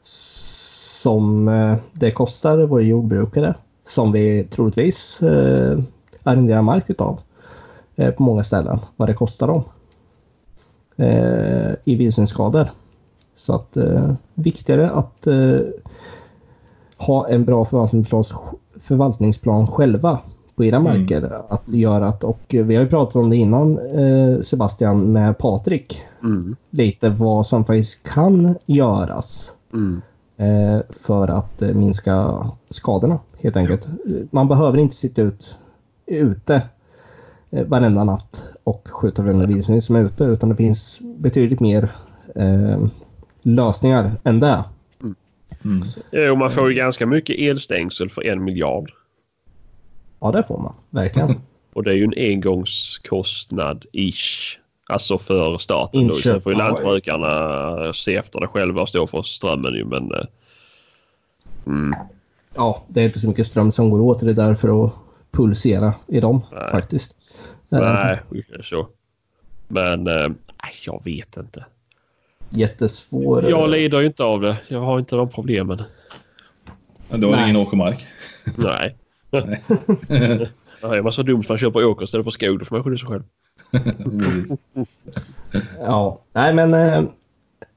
[0.04, 3.56] som eh, det kostar våra jordbrukare
[3.86, 5.80] som vi troligtvis eh,
[6.24, 7.20] arrenderar mark utav
[7.96, 8.80] eh, på många ställen.
[8.96, 9.64] Vad det kostar dem
[10.96, 12.70] eh, i vildsvinsskador.
[13.38, 15.60] Så att eh, viktigare att eh,
[16.98, 18.24] ha en bra förvaltningsplan,
[18.82, 20.20] förvaltningsplan själva
[20.56, 20.84] på era Mm.
[21.02, 21.42] marker.
[21.50, 26.02] Att göra att, och vi har ju pratat om det innan eh, Sebastian med Patrik.
[26.24, 26.56] mm.
[26.70, 30.02] Lite vad som faktiskt kan göras Mm.
[30.38, 33.88] eh, för att eh, minska skadorna helt enkelt.
[34.32, 35.56] Man behöver inte sitta ut,
[36.06, 36.62] ute
[37.50, 41.92] eh, varenda natt och skjuta varenda vildsvin som är ute utan det finns betydligt mer
[42.36, 42.78] eh,
[43.56, 44.64] lösningar än det.
[45.66, 45.84] Mm.
[46.12, 48.92] Jo, man får ju ganska mycket elstängsel för en miljard.
[50.20, 51.42] Ja det får man, verkligen.
[51.74, 54.58] Och det är ju en engångskostnad ish.
[54.90, 56.14] Alltså för staten då.
[56.14, 60.12] Inköp, Sen får ju lantbrukarna se efter det själva och stå för strömmen ju men...
[60.12, 60.26] eh,
[61.66, 62.00] Mm.
[62.56, 64.20] Ja, det är inte så mycket ström som går åt.
[64.20, 64.92] Det är därför att
[65.32, 66.72] pulsera i dem Nej.
[66.72, 67.16] faktiskt.
[67.70, 68.20] Nej,
[68.64, 68.88] så.
[69.68, 70.28] Men eh,
[70.64, 71.66] nej, jag vet inte.
[72.50, 73.50] Jättesvår.
[73.50, 74.58] Jag lider ju inte av det.
[74.68, 75.84] Jag har inte de problemen.
[77.10, 77.44] Men du har Nej.
[77.44, 78.08] ingen åkermark?
[78.56, 78.96] Nej.
[79.32, 79.62] Nej.
[80.84, 82.60] Nej, man så dumt man köper åker istället för skog.
[82.60, 83.24] Då får man skylla sig själv.
[85.80, 87.04] Ja, nej men eh,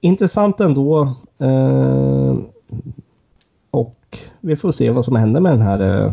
[0.01, 1.17] intressant ändå.
[1.39, 2.37] Eh,
[3.71, 6.13] och vi får se vad som händer med den här eh,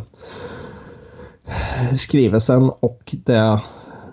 [1.95, 3.62] skrivelsen och det,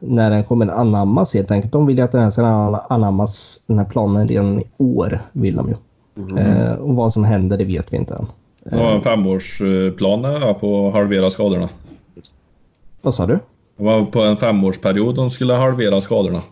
[0.06, 1.72] när den kommer anammas helt enkelt.
[1.72, 2.42] De vill ju att den här ska
[2.88, 5.74] anammas, den här planen redan i år vill de ju.
[6.38, 8.26] Eh, och vad som händer det vet vi inte än.
[8.64, 11.68] Det var en femårsplan där på att halvera skadorna.
[13.02, 13.38] Vad sa du?
[13.76, 16.42] Det var på en femårsperiod de skulle halvera skadorna.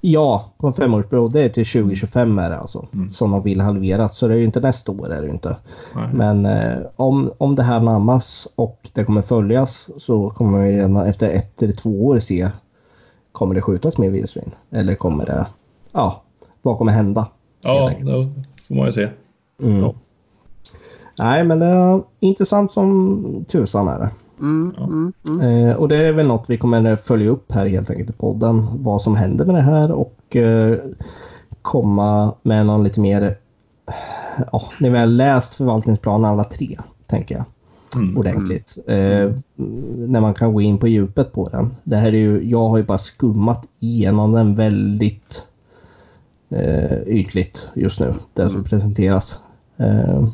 [0.00, 1.32] Ja, på en femårsperiod.
[1.32, 2.86] Det är till 2025 är det alltså.
[3.12, 4.08] Som de vill halvera.
[4.08, 5.56] Så det är ju inte nästa år är det inte.
[5.94, 6.08] Nej.
[6.14, 10.96] Men eh, om, om det här namnas och det kommer följas så kommer vi redan
[10.96, 12.50] efter ett eller två år se.
[13.32, 14.50] Kommer det skjutas mer vildsvin?
[14.70, 15.46] Eller kommer det...
[15.92, 16.22] Ja,
[16.62, 17.28] vad kommer hända?
[17.60, 18.28] Ja, det
[18.62, 19.08] får man ju se.
[19.62, 19.80] Mm.
[19.80, 19.94] Ja.
[21.18, 24.10] Nej men det är intressant som tusan är det.
[24.40, 25.40] Mm, mm, mm.
[25.40, 28.66] Eh, och det är väl något vi kommer följa upp här helt enkelt i podden.
[28.82, 30.78] Vad som händer med det här och eh,
[31.62, 33.36] komma med någon lite mer...
[34.52, 37.44] Ja, vi har läst förvaltningsplanen alla tre, tänker jag.
[37.96, 38.16] Mm.
[38.18, 38.78] Ordentligt.
[38.86, 39.32] Eh,
[39.96, 41.74] när man kan gå in på djupet på den.
[41.84, 45.46] Det här är ju, jag har ju bara skummat igenom den väldigt
[46.48, 48.14] eh, ytligt just nu.
[48.34, 49.38] Det som presenteras.
[49.76, 50.28] Eh,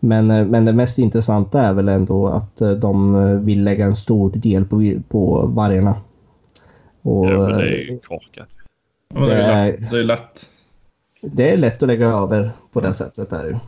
[0.00, 3.84] men, eh, men det mest intressanta är väl ändå att eh, de eh, vill lägga
[3.84, 5.94] en stor del på, på vargarna.
[7.02, 8.48] Och, Ja, men det är ju korkat.
[9.14, 10.46] Men det, är Det lätt, det är lätt.
[11.20, 13.32] det är lätt att lägga över på det sättet.
[13.32, 13.60] Är det.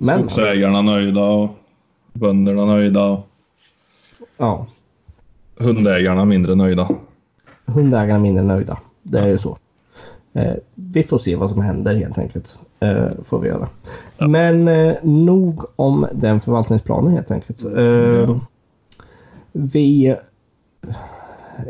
[0.00, 1.50] Men Skogsägarna nöjda och
[2.12, 3.28] bönderna nöjda och
[4.36, 4.66] ja,
[5.58, 6.88] hundägarna mindre nöjda.
[7.66, 8.78] hundägarna mindre nöjda.
[9.02, 9.58] Det är ju så.
[10.32, 12.58] Eh, vi får se vad som händer helt enkelt.
[12.80, 13.68] Eh, får vi göra.
[14.18, 17.64] Men eh, nog om den förvaltningsplanen helt enkelt.
[17.64, 18.36] Eh,
[19.52, 20.16] vi...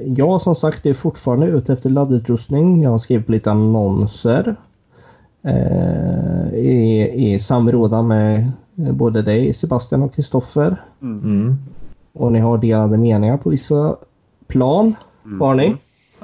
[0.05, 2.83] Jag som sagt är fortfarande ute efter laddutrustning.
[2.83, 4.57] Jag har skrivit lite annonser.
[5.47, 10.77] Eh, i, I samrådan med eh, både dig Sebastian och Kristoffer.
[11.03, 11.57] Mm.
[12.13, 13.97] Och ni har delade meningar på vissa
[14.47, 14.95] plan.
[15.41, 15.77] Har ni?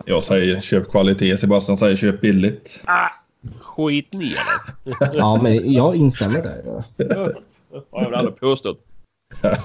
[0.04, 2.80] Jag säger köp kvalitet, Sebastian säger köp billigt.
[2.84, 3.08] Ah,
[3.60, 4.36] skit ner.
[5.14, 6.84] Ja, men jag instämmer där.
[7.90, 8.80] har jag väl aldrig påstått.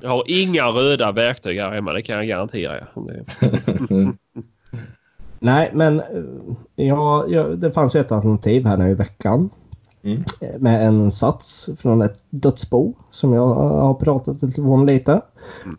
[0.00, 2.86] Jag har inga röda verktyg här hemma, det kan jag garantera er.
[5.46, 9.50] Nej, men eh, ja, ja, det fanns ju ett alternativ här nu i veckan.
[10.02, 10.24] Mm.
[10.40, 15.20] Eh, Med en sats från ett dödsbo som jag har pratat om lite.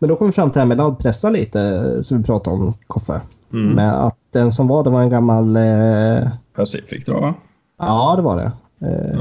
[0.00, 2.56] Men då kom vi fram till det här med laddpressar lite eh, som vi pratade
[2.56, 3.20] om Koffe.
[3.52, 3.74] Mm.
[3.74, 7.34] Med att den som var det var en gammal eh, Pacific tror jag.
[7.78, 8.52] Ja, det var det.
[8.86, 9.20] Eh,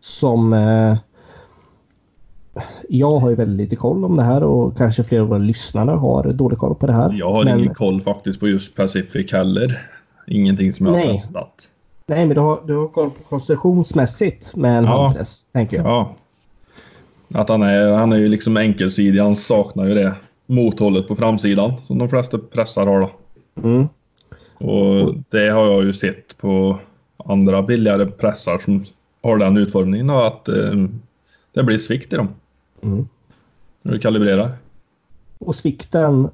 [0.00, 0.52] Som...
[0.52, 0.96] Eh,
[2.88, 5.90] jag har ju väldigt lite koll om det här och kanske flera av våra lyssnare
[5.90, 7.12] har dålig koll på det här.
[7.12, 9.88] Jag har men, ingen koll faktiskt på just Pacific heller.
[10.26, 11.08] Ingenting som jag har Nej.
[11.16, 11.68] testat.
[12.06, 15.02] Nej, men du har, du har koll på konstruktionsmässigt med en Ja.
[15.02, 15.86] handpress, tänker jag.
[15.86, 16.14] Ja.
[17.34, 19.20] Att han är, han är ju liksom enkelsidig.
[19.20, 20.14] Han saknar ju det
[20.46, 23.10] mothållet på framsidan som de flesta pressar har då.
[23.62, 23.88] Mm.
[24.54, 26.78] Och det har jag ju sett på
[27.24, 28.84] andra billigare pressar som
[29.22, 30.72] har den utformningen att eh,
[31.52, 32.28] det blir svikt i dem.
[32.82, 33.08] Mm.
[33.82, 34.52] När du kalibrerar.
[35.38, 36.28] Och svikten,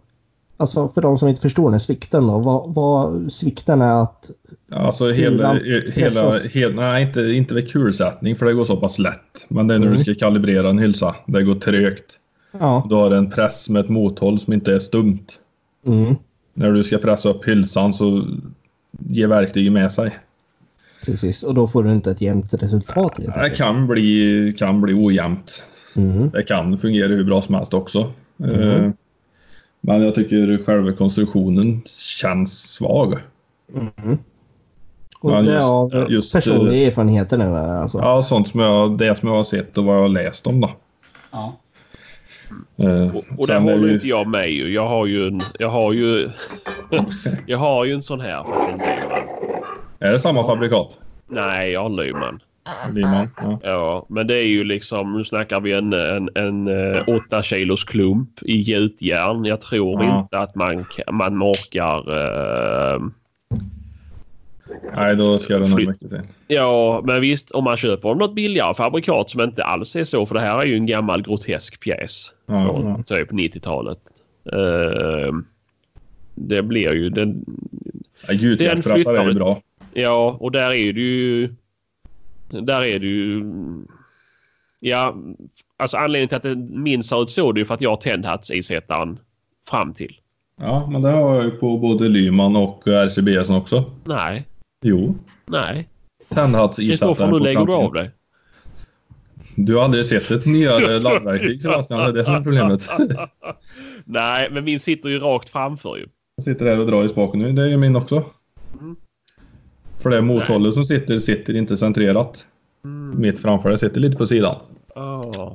[0.57, 2.39] alltså för de som inte förstår den svikten då.
[2.39, 4.31] Vad, vad svikten är att...
[4.73, 5.55] Alltså hela,
[5.93, 9.47] hela, hela nej inte, inte vid kulsättning för det går så pass lätt.
[9.49, 9.99] Men det är när Mm.
[9.99, 11.17] du ska kalibrera en hylsa.
[11.27, 12.19] Det går trögt.
[12.53, 12.87] Ja.
[12.89, 15.27] Du har en press med ett mothåll som inte är stumt.
[15.87, 16.15] Mm.
[16.55, 18.27] När du ska pressa upp hylsan så
[18.99, 20.17] ger verktyget med sig.
[21.07, 23.13] Precis, och då får du inte ett jämnt resultat.
[23.19, 25.63] helt Det kan bli, kan bli ojämnt.
[25.97, 26.31] Mm.
[26.31, 27.99] Det kan fungera hur bra som helst också.
[28.45, 28.91] Eh,
[29.81, 31.83] Men jag tycker själva konstruktionen
[32.21, 33.15] känns svag.
[33.75, 34.19] Mm.
[35.21, 37.99] Och Ja, det just- av just, personliga erfarenheter nu alltså.
[37.99, 40.61] Ja, sånt som jag, det som jag har sett och vad jag har läst om
[40.61, 40.71] då.
[41.33, 41.57] Ja.
[42.77, 44.73] Eh, Och, och där håller ju- inte jag med ju.
[44.75, 45.41] Jag har ju en...
[45.59, 46.31] Jag har ju...
[47.47, 48.45] jag har ju en sån här.
[49.99, 50.99] Är det samma fabrikat?
[51.29, 52.41] Nej, jag har en Lehman.
[52.93, 53.29] Liman?
[53.43, 53.59] Ja.
[53.63, 57.85] Ja, men det är ju liksom, nu snackar vi en, en, en eh, 8 kilos
[57.85, 59.45] klump i gjutjärn.
[59.45, 60.21] Jag tror Ja.
[60.21, 61.99] inte att man, man orkar...
[62.95, 63.01] eh,
[64.97, 66.21] Nej, då ska det nog mycket till.
[66.49, 70.35] Ja, men visst om man köper något billigare fabrikat som inte alls är så för
[70.35, 73.03] det här är ju en gammal grotesk pjäs Ja, från ja.
[73.17, 73.99] typ 90-talet.
[74.53, 75.33] Eh,
[76.35, 77.45] det blir ju den...
[78.27, 79.61] Ja, är ju flyttar- bra.
[79.99, 81.55] Ja, och där är det ju...
[82.49, 83.45] Där är det ju...
[84.81, 85.17] Ja,
[85.77, 87.97] alltså anledningen till att det minst ser ut så är ju för att jag har
[87.97, 89.19] tändhattsisättaren
[89.69, 90.21] fram till.
[90.61, 93.85] Ja, men det har jag ju på både Lyman och RCBS också.
[94.05, 94.45] Nej,
[94.83, 95.15] Jo.
[95.47, 95.89] nej.
[96.29, 98.11] Tändhattsisättare Kristoffer, nu lägger du av dig.
[99.57, 102.89] Du har aldrig sett ett nyare laddverktyg Sebastian, det är det som är problemet.
[104.05, 106.07] nej, men min sitter ju rakt framför ju.
[106.37, 108.25] Jag sitter här och drar i spaken nu, det är ju min också.
[108.81, 108.97] Mm.
[109.99, 112.47] För det mothållet som sitter, sitter inte centrerat.
[112.85, 113.21] Mm.
[113.21, 114.57] Mitt framför det sitter lite på sidan.
[114.95, 115.53] Ah.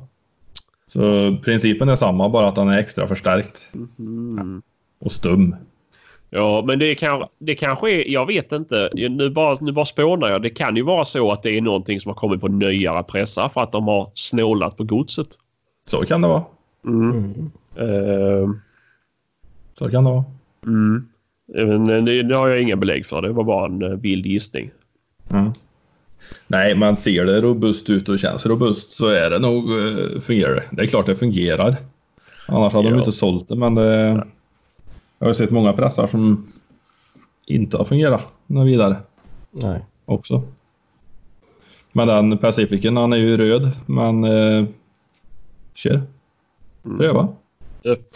[0.86, 3.68] Så principen är samma, bara att den är extra förstärkt.
[3.98, 4.62] Mm.
[4.98, 5.56] Och stum.
[6.30, 10.28] Ja, men det, kan, det kanske är, jag vet inte, nu bara, nu bara spånar
[10.28, 10.42] jag.
[10.42, 13.48] Det kan ju vara så att det är någonting som har kommit på nyare pressar
[13.48, 15.28] för att de har snålat på godset.
[15.86, 16.44] Så kan det vara.
[16.86, 17.10] Mm.
[17.10, 17.50] Mm.
[17.76, 18.50] Eh,
[19.78, 20.24] Så kan det vara.
[20.66, 21.08] mm.
[21.54, 23.22] Men det, det har jag inga belägg för.
[23.22, 24.70] Det var bara en eh, vild gissning.
[25.30, 25.52] Mm.
[26.46, 30.54] Nej, men ser det robust ut och känns robust så är det nog uh, fungerar
[30.54, 30.64] det.
[30.70, 31.76] Det är klart det fungerar.
[32.48, 32.98] Annars hade de Ja.
[32.98, 34.24] inte sålt det, men det,
[35.18, 36.52] jag har sett många pressar som
[37.46, 38.96] inte har fungerat något vidare
[39.50, 39.80] Nej.
[40.04, 40.42] också.
[41.92, 44.66] Men den Pacificen, han är ju röd, men uh,
[45.74, 46.02] kör.
[46.84, 46.98] Mm.
[46.98, 47.28] Pröva.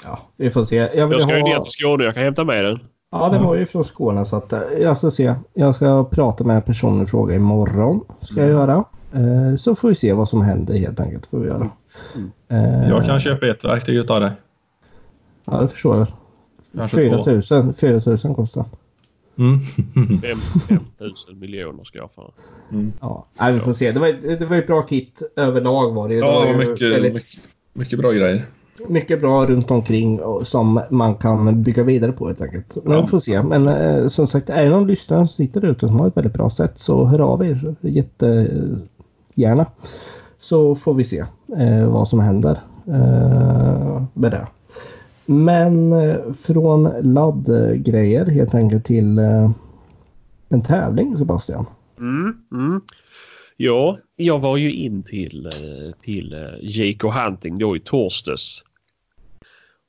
[0.04, 0.76] Ja, vi får se.
[0.76, 1.62] Jag vill Jag ska ju ner ha...
[1.62, 2.04] till Skåne.
[2.04, 2.80] Jag kan hämta med den.
[3.20, 5.34] Ja, det var ju från Skåne så att eh, jag ska se.
[5.54, 8.00] Jag ska prata med personen i fråga imorgon.
[8.20, 8.84] Ska jag göra.
[9.12, 11.26] Eh, så får vi se vad som händer helt enkelt.
[11.26, 11.70] Får vi göra.
[12.48, 14.30] Eh, Jag kan köpa ett verktyg utav dig.
[15.44, 16.06] Ja, det förstår jag.
[16.76, 17.30] Kanske 4 två.
[17.62, 18.64] 000, 4 000 kostar.
[19.38, 19.58] Mm.
[20.22, 20.38] 5
[20.98, 22.30] 000 miljoner ska jag få.
[23.00, 23.92] Ja, nej, vi får se.
[23.92, 26.14] Det var, det var ett bra kit överlag var det.
[26.14, 27.40] Ja, det var ju mycket, väldigt- mycket,
[27.72, 28.46] mycket bra grejer.
[28.88, 32.76] Mycket bra runt omkring och, som man kan bygga vidare på helt enkelt.
[32.84, 33.00] Men Ja.
[33.02, 33.42] vi får se.
[33.42, 36.16] Men eh, som sagt, är det någon lyssnare som sitter där ute som har ett
[36.16, 39.66] väldigt bra sätt så hör av er jättegärna.
[40.38, 41.24] Så får vi se
[41.58, 44.46] eh, vad som händer eh, med det.
[45.26, 49.50] Men eh, från laddgrejer helt enkelt till eh,
[50.48, 51.66] en tävling Sebastian.
[51.98, 52.80] Mm, mm.
[53.56, 58.64] Ja, jag var ju in till, eh, till eh, JK Hunting då i torsdags.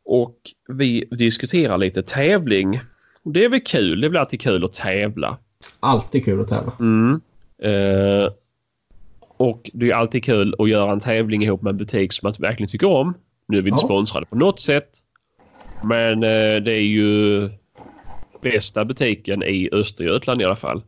[0.06, 2.80] Och vi diskuterar lite tävling.
[3.24, 4.02] Det är väl kul.
[4.02, 5.38] Det blir alltid kul att tävla.
[5.80, 6.72] Alltid kul att tävla.
[6.80, 7.22] Mm.
[7.62, 8.30] Eh,
[9.38, 12.34] och det är alltid kul att göra en tävling ihop med en butik som man
[12.40, 13.14] verkligen tycker om.
[13.48, 13.88] Nu är vi inte Ja.
[13.88, 14.90] sponsrade på något sätt.
[15.84, 17.50] Men eh, det är ju
[18.42, 20.82] bästa butiken i Östergötland i alla fall.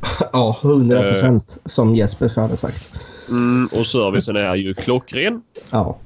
[0.32, 2.90] Ja, 100 procent som Jesper hade sagt.
[3.28, 5.42] Mm, och servicen är ju klockren.
[5.70, 5.98] Ja,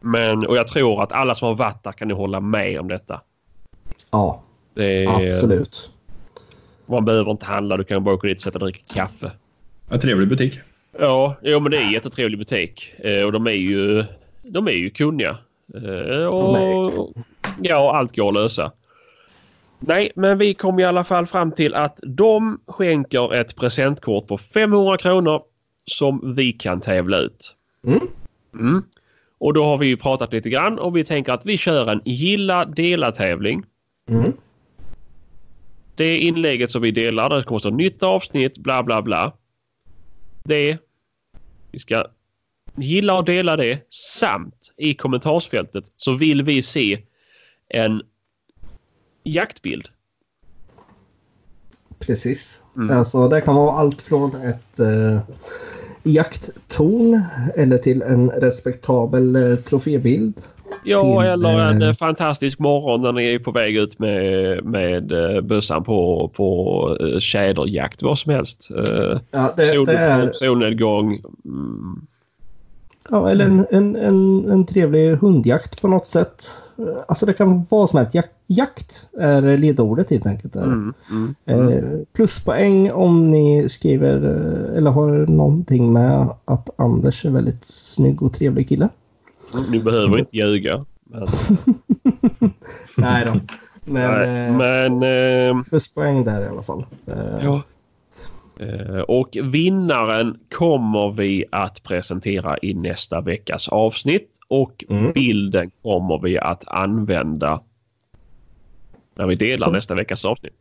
[0.00, 2.88] Men, och jag tror att alla som har varit där kan ju hålla med om
[2.88, 3.20] detta.
[4.10, 4.42] ja
[4.74, 5.90] Det är, absolut.
[6.86, 7.76] Man behöver inte handla.
[7.76, 9.30] Du kan bara åka dit och sätta och dricka kaffe.
[9.88, 10.58] En trevlig butik.
[10.98, 12.94] Ja, jo, men det är en jättetrevlig butik.
[12.98, 14.04] Eh, och de är ju,
[14.42, 15.38] de är ju kunniga.
[15.74, 17.12] Eh, och,
[17.62, 18.72] ja, allt går att lösa.
[19.86, 24.38] Nej, men vi kom i alla fall fram till att de skänker ett presentkort på
[24.38, 25.42] 500 kronor
[25.86, 27.56] som vi kan tävla ut.
[27.86, 28.00] Mm.
[28.54, 28.82] Mm.
[29.38, 32.64] Och då har vi pratat lite grann och vi tänker att vi kör en gilla
[32.64, 33.64] dela tävling.
[34.08, 34.32] Mm.
[35.94, 39.32] Det inlägget som vi delar, det kommer stå nytt avsnitt, bla bla bla.
[40.44, 40.78] Det.
[41.70, 42.06] Vi ska
[42.76, 47.02] gilla och dela det samt i kommentarsfältet så vill vi se
[47.68, 48.02] en
[49.24, 49.88] jaktbild.
[51.98, 52.62] Precis.
[52.76, 52.98] Mm.
[52.98, 55.18] Alltså det kan vara allt från ett eh,
[56.02, 57.22] jakttorn
[57.56, 60.34] eller till en respektabel eh, trofébild.
[60.84, 64.64] Ja, Till, eller en eh, eh, fantastisk morgon när ni är på väg ut med,
[64.64, 68.70] med eh, bössan på, på eh, tjäderjakt, vad som helst.
[68.70, 71.22] Eh, Ja, det, det Solnedgång, är, solnedgång.
[71.44, 72.06] Mm.
[73.10, 76.46] Ja, eller en, en, en, en trevlig hundjakt på något sätt.
[77.08, 78.14] Alltså det kan vara som helst.
[78.14, 80.56] Jakt, jakt är ledordet helt enkelt.
[80.56, 81.68] Mm, mm, mm.
[81.68, 88.22] Eh, pluspoäng om ni skriver eh, eller har någonting med att Anders är väldigt snygg
[88.22, 88.88] och trevlig kille.
[89.70, 90.84] Ni behöver inte ljuga.
[91.04, 91.26] Men,
[92.96, 93.40] Nej då.
[93.84, 95.02] Men, nej, eh, men
[95.58, 96.86] eh, pluspoäng där i alla fall.
[97.06, 97.62] Eh, ja.
[98.60, 105.12] Eh, Och vinnaren kommer vi att presentera i nästa veckas avsnitt och Mm.
[105.12, 107.60] bilden kommer vi att använda
[109.14, 109.72] när vi delar Så.
[109.72, 110.52] nästa veckas avsnitt.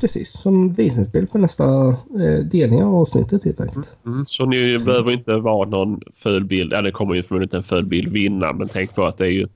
[0.00, 0.32] precis.
[0.40, 3.92] Som visningsbild för nästa eh, delning av avsnittet helt enkelt.
[4.06, 6.72] Mm, så ni behöver inte vara någon ful bild.
[6.72, 8.52] Ja, det kommer ju förmodligen inte en ful bild vinna.
[8.52, 9.48] Men tänk på att det är ju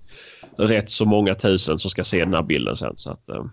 [0.57, 2.93] rätt så många tusen som ska se den här bilden sen.
[2.97, 3.45] Så att, eh,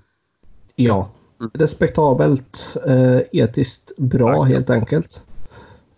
[0.75, 1.07] Ja, Mm.
[1.53, 4.51] Respektabelt, eh, etiskt bra Tack.
[4.51, 5.21] helt enkelt.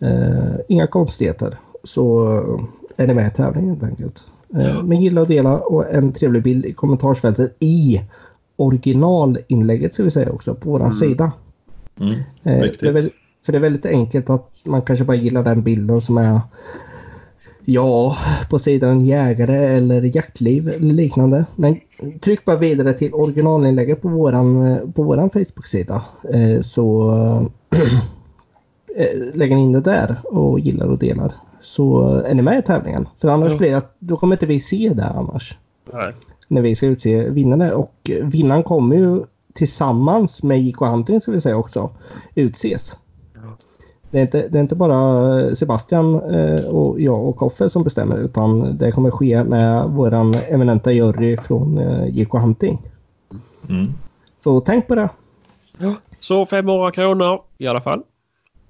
[0.00, 1.58] Eh, inga konstigheter.
[1.84, 4.26] Så eh, är ni med i tävlingen helt enkelt.
[4.54, 8.00] Eh, men gilla och dela och en trevlig bild i kommentarsfältet i
[8.56, 11.32] originalinlägget ska vi säga också på våran sida.
[12.00, 12.14] Mm.
[12.42, 12.80] Eh, Viktigt.
[12.80, 13.10] det är
[13.46, 16.40] för det är väldigt enkelt att man kanske bara gillar den bilden som är
[17.64, 18.16] Ja,
[18.50, 21.44] på sidan jägare eller jaktliv eller liknande.
[21.56, 21.80] Men
[22.20, 26.02] tryck bara vidare till originalinlägget på våran, på våran Facebook-sida.
[26.32, 27.12] Eh, så
[28.96, 31.34] eh, lägger ni in det där och gillar och delar.
[31.60, 33.08] Så är ni med i tävlingen.
[33.20, 33.58] För annars Ja.
[33.58, 35.56] blir det att då kommer inte vi se det annars
[35.92, 36.12] nej.
[36.48, 37.72] när vi ska utse vinnare.
[37.72, 39.22] Och vinnaren kommer ju
[39.54, 41.90] tillsammans med JK Hunting ska vi säga också
[42.34, 42.96] utses.
[44.12, 48.18] Det är inte, det är inte bara Sebastian eh, och jag och Koffe som bestämmer
[48.18, 52.78] utan det kommer ske med våran eminenta jury från eh, JK Hunting.
[53.68, 53.86] Mm.
[54.44, 55.08] Så tänk på det.
[56.20, 58.02] Så 500 kronor i alla fall.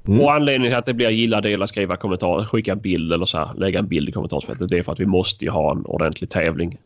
[0.06, 0.20] Mm.
[0.20, 3.38] Och anledningen till att det blir gilla, dela, skriva kommentarer, skicka en bild eller så
[3.38, 4.68] här, lägga en bild i kommentarsfältet.
[4.68, 6.78] Det är för att vi måste ju ha en ordentlig tävling.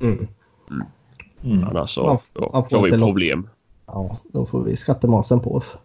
[0.00, 0.26] Mm.
[1.44, 1.64] Mm.
[1.70, 3.48] Annars så Man- då man får får vi problem.
[3.86, 5.76] Ja, då får vi skattemasen på oss.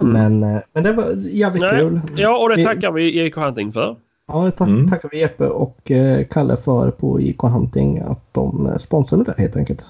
[0.00, 1.80] Men, eh, men det var jävligt Nej.
[1.80, 2.00] kul.
[2.16, 3.96] Ja, och det tackar vi JK Hunting för.
[4.28, 4.88] Ja, det tack, Mm.
[4.88, 9.34] tackar vi Jeppe och eh, Kalle för på JK Hunting att de eh, sponsrar det
[9.38, 9.86] helt enkelt.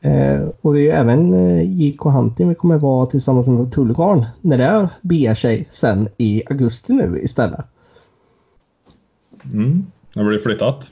[0.00, 1.32] Eh, och det är ju även
[1.78, 6.92] JK Hunting vi kommer vara tillsammans med Tullgarn när det beger sig sen i augusti
[6.92, 7.64] nu istället.
[9.52, 9.86] Mm.
[10.14, 10.86] Det blir flyttat.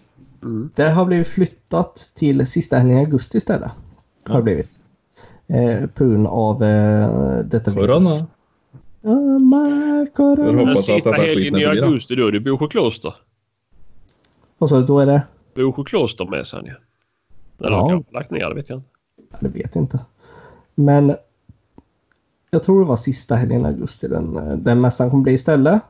[0.74, 3.70] Det har blivit flyttat till sista helgen i augusti istället.
[4.28, 4.68] Har det blivit.
[5.46, 7.86] Eh, på grund av eh, detta virus.
[7.86, 8.10] Corona.
[8.10, 8.26] Men
[9.08, 13.14] Jag hoppas Den att sista detta helgen i augusti då är det Bosjö kloster.
[14.58, 15.22] Och så då är det?
[15.54, 16.74] Bosjö klostermässan ja.
[17.66, 17.88] Eller Ja.
[17.88, 18.88] kanske lagt ner det vet jag inte.
[19.40, 19.98] Jag vet inte.
[20.74, 21.16] Men
[22.50, 24.34] jag tror det var sista helgen i augusti den,
[24.64, 25.82] den mässan kommer bli istället.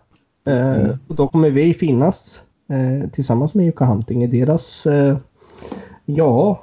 [0.45, 0.97] Eh, Mm.
[1.09, 5.17] och då kommer vi finnas eh, tillsammans med Jukka Hunting i deras, eh,
[6.05, 6.63] ja,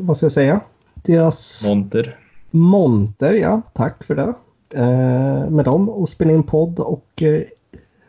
[0.00, 0.60] vad ska jag säga?
[0.94, 2.18] Deras Monter.
[2.50, 4.34] monter, ja, tack för det.
[4.74, 7.40] Eh, med dem och spela in podd och eh,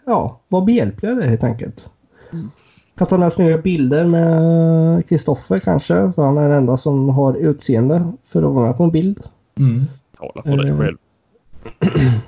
[0.05, 1.89] ja, vara behjälpliga där helt enkelt.
[2.97, 7.33] Kan ta några snygga bilder med Kristoffer kanske, för han är den enda som har
[7.33, 9.19] utseende för att vara med på en bild.
[9.59, 9.81] Mm.
[10.43, 10.77] För dig Eh.
[10.79, 10.97] själv.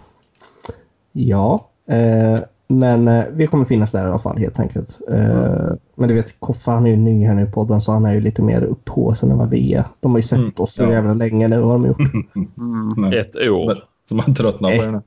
[1.12, 5.00] Ja, eh, men eh, vi kommer finnas där i alla fall helt enkelt.
[5.12, 8.06] Eh, Men du vet, Koffe han är ju ny här nu i podden så han
[8.06, 9.84] är ju lite mer upp på sig än vad vi är.
[10.00, 10.92] De har ju sett Mm, oss så ja.
[10.92, 12.02] jävla länge nu har de gjort.
[12.98, 13.18] Nej.
[13.20, 13.78] Ett år.
[14.10, 15.02] Så man tröttnar på det.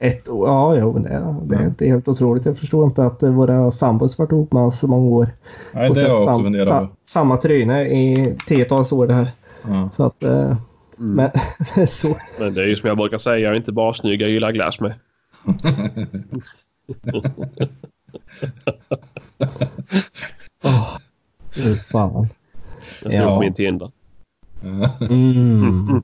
[0.00, 1.70] Ett år, ja, jo, det, är- det, är- Ja.
[1.78, 2.44] är helt otroligt.
[2.46, 5.28] Jag förstår inte att eh, våra sambos varit ihop med oss så många år.
[5.72, 6.88] Nej, och det har jag också sam, funderat sa, på.
[7.08, 9.30] samma tryne i tiotals år det här.
[9.68, 9.90] Ja.
[9.96, 10.56] Så att, eh,
[10.96, 11.30] men
[11.88, 12.16] så.
[12.40, 14.92] Men det är ju som jag brukar säga, inte bara snygga jag gillar glass med.
[20.64, 20.98] Åh,
[21.54, 22.28] fy fan.
[23.02, 23.34] Det står Ja.
[23.34, 23.90] på min Tinder.
[25.10, 26.02] Mm.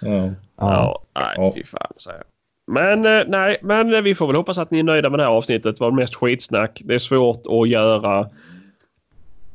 [0.00, 0.08] Ja.
[0.16, 0.32] Ja.
[0.56, 1.52] Ja, nej Ja.
[1.56, 2.26] fy fan säger jag.
[2.74, 5.24] Men eh, nej, men eh, vi får väl hoppas att ni är nöjda med det
[5.24, 5.76] här avsnittet.
[5.76, 6.82] Det var mest skitsnack.
[6.84, 8.28] Det är svårt att göra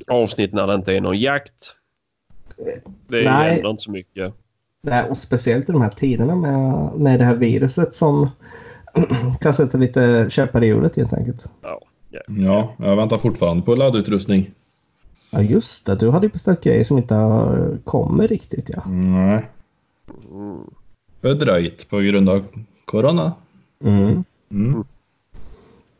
[0.07, 1.75] avsnitt när det inte är någon jakt.
[3.07, 3.25] Det Nej.
[3.25, 4.33] händer inte så mycket.
[4.81, 8.29] Nej, och speciellt i de här tiderna med, med det här viruset som
[9.41, 11.45] kan sätta lite käppar i hjulet helt enkelt.
[11.61, 11.79] Ja.
[12.27, 14.51] ja, jag väntar fortfarande på laddutrustning.
[15.31, 17.15] Ja just det, du hade ju beställt grejer som inte
[17.83, 18.83] kommer riktigt ja.
[18.85, 19.45] Nej.
[20.31, 20.59] Mm.
[21.21, 22.45] Fördröjt på grund av
[22.85, 23.33] Corona.
[23.83, 24.23] Mm.
[24.51, 24.83] Mm.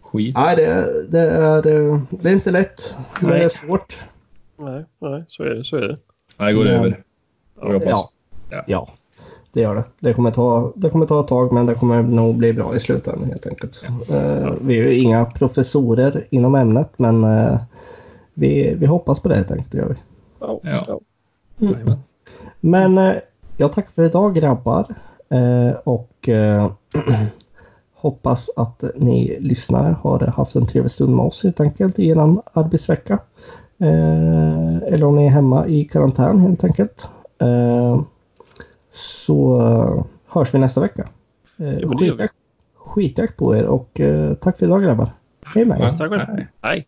[0.01, 0.35] Skit.
[0.35, 2.97] Nej, det, det, är, det, det är inte lätt.
[3.19, 3.39] Men Nej.
[3.39, 4.05] det är svårt.
[4.57, 5.63] Nej, nej, så är det.
[5.63, 5.97] Så är det.
[6.37, 6.73] Nej, det går Ja.
[6.73, 7.03] över.
[7.61, 7.87] Jag hoppas.
[7.87, 8.07] Ja.
[8.49, 8.63] Ja.
[8.67, 8.89] Ja,
[9.51, 9.83] det gör det.
[9.99, 12.79] Det kommer, ta, det kommer ta ett tag men det kommer nog bli bra i
[12.79, 13.83] slutändan helt enkelt.
[14.09, 17.59] Eh, vi är ju inga professorer inom ämnet men eh,
[18.33, 19.71] vi, vi hoppas på det helt enkelt.
[19.71, 19.95] Det gör vi.
[20.39, 20.59] Ja.
[20.63, 20.85] Ja.
[20.87, 20.99] ja.
[21.57, 21.99] Jajamän.
[22.59, 23.15] Men eh,
[23.57, 24.95] jag tackar för idag grabbar.
[25.29, 26.71] Eh, och eh,
[27.93, 32.17] hoppas att ni lyssnare har haft en trevlig stund med oss helt enkelt i er
[32.53, 33.19] arbetsvecka.
[33.77, 37.09] Eh, eller om ni är hemma i karantän helt enkelt.
[37.41, 38.01] Eh,
[38.93, 41.07] så eh, hörs vi nästa vecka.
[41.57, 42.35] Eh, Ja, det skitjakt,
[42.75, 45.09] skitjakt på er och eh, tack för idag grabbar.
[45.45, 45.97] Hej med er.
[45.97, 46.45] Tack själv.
[46.61, 46.87] Hej.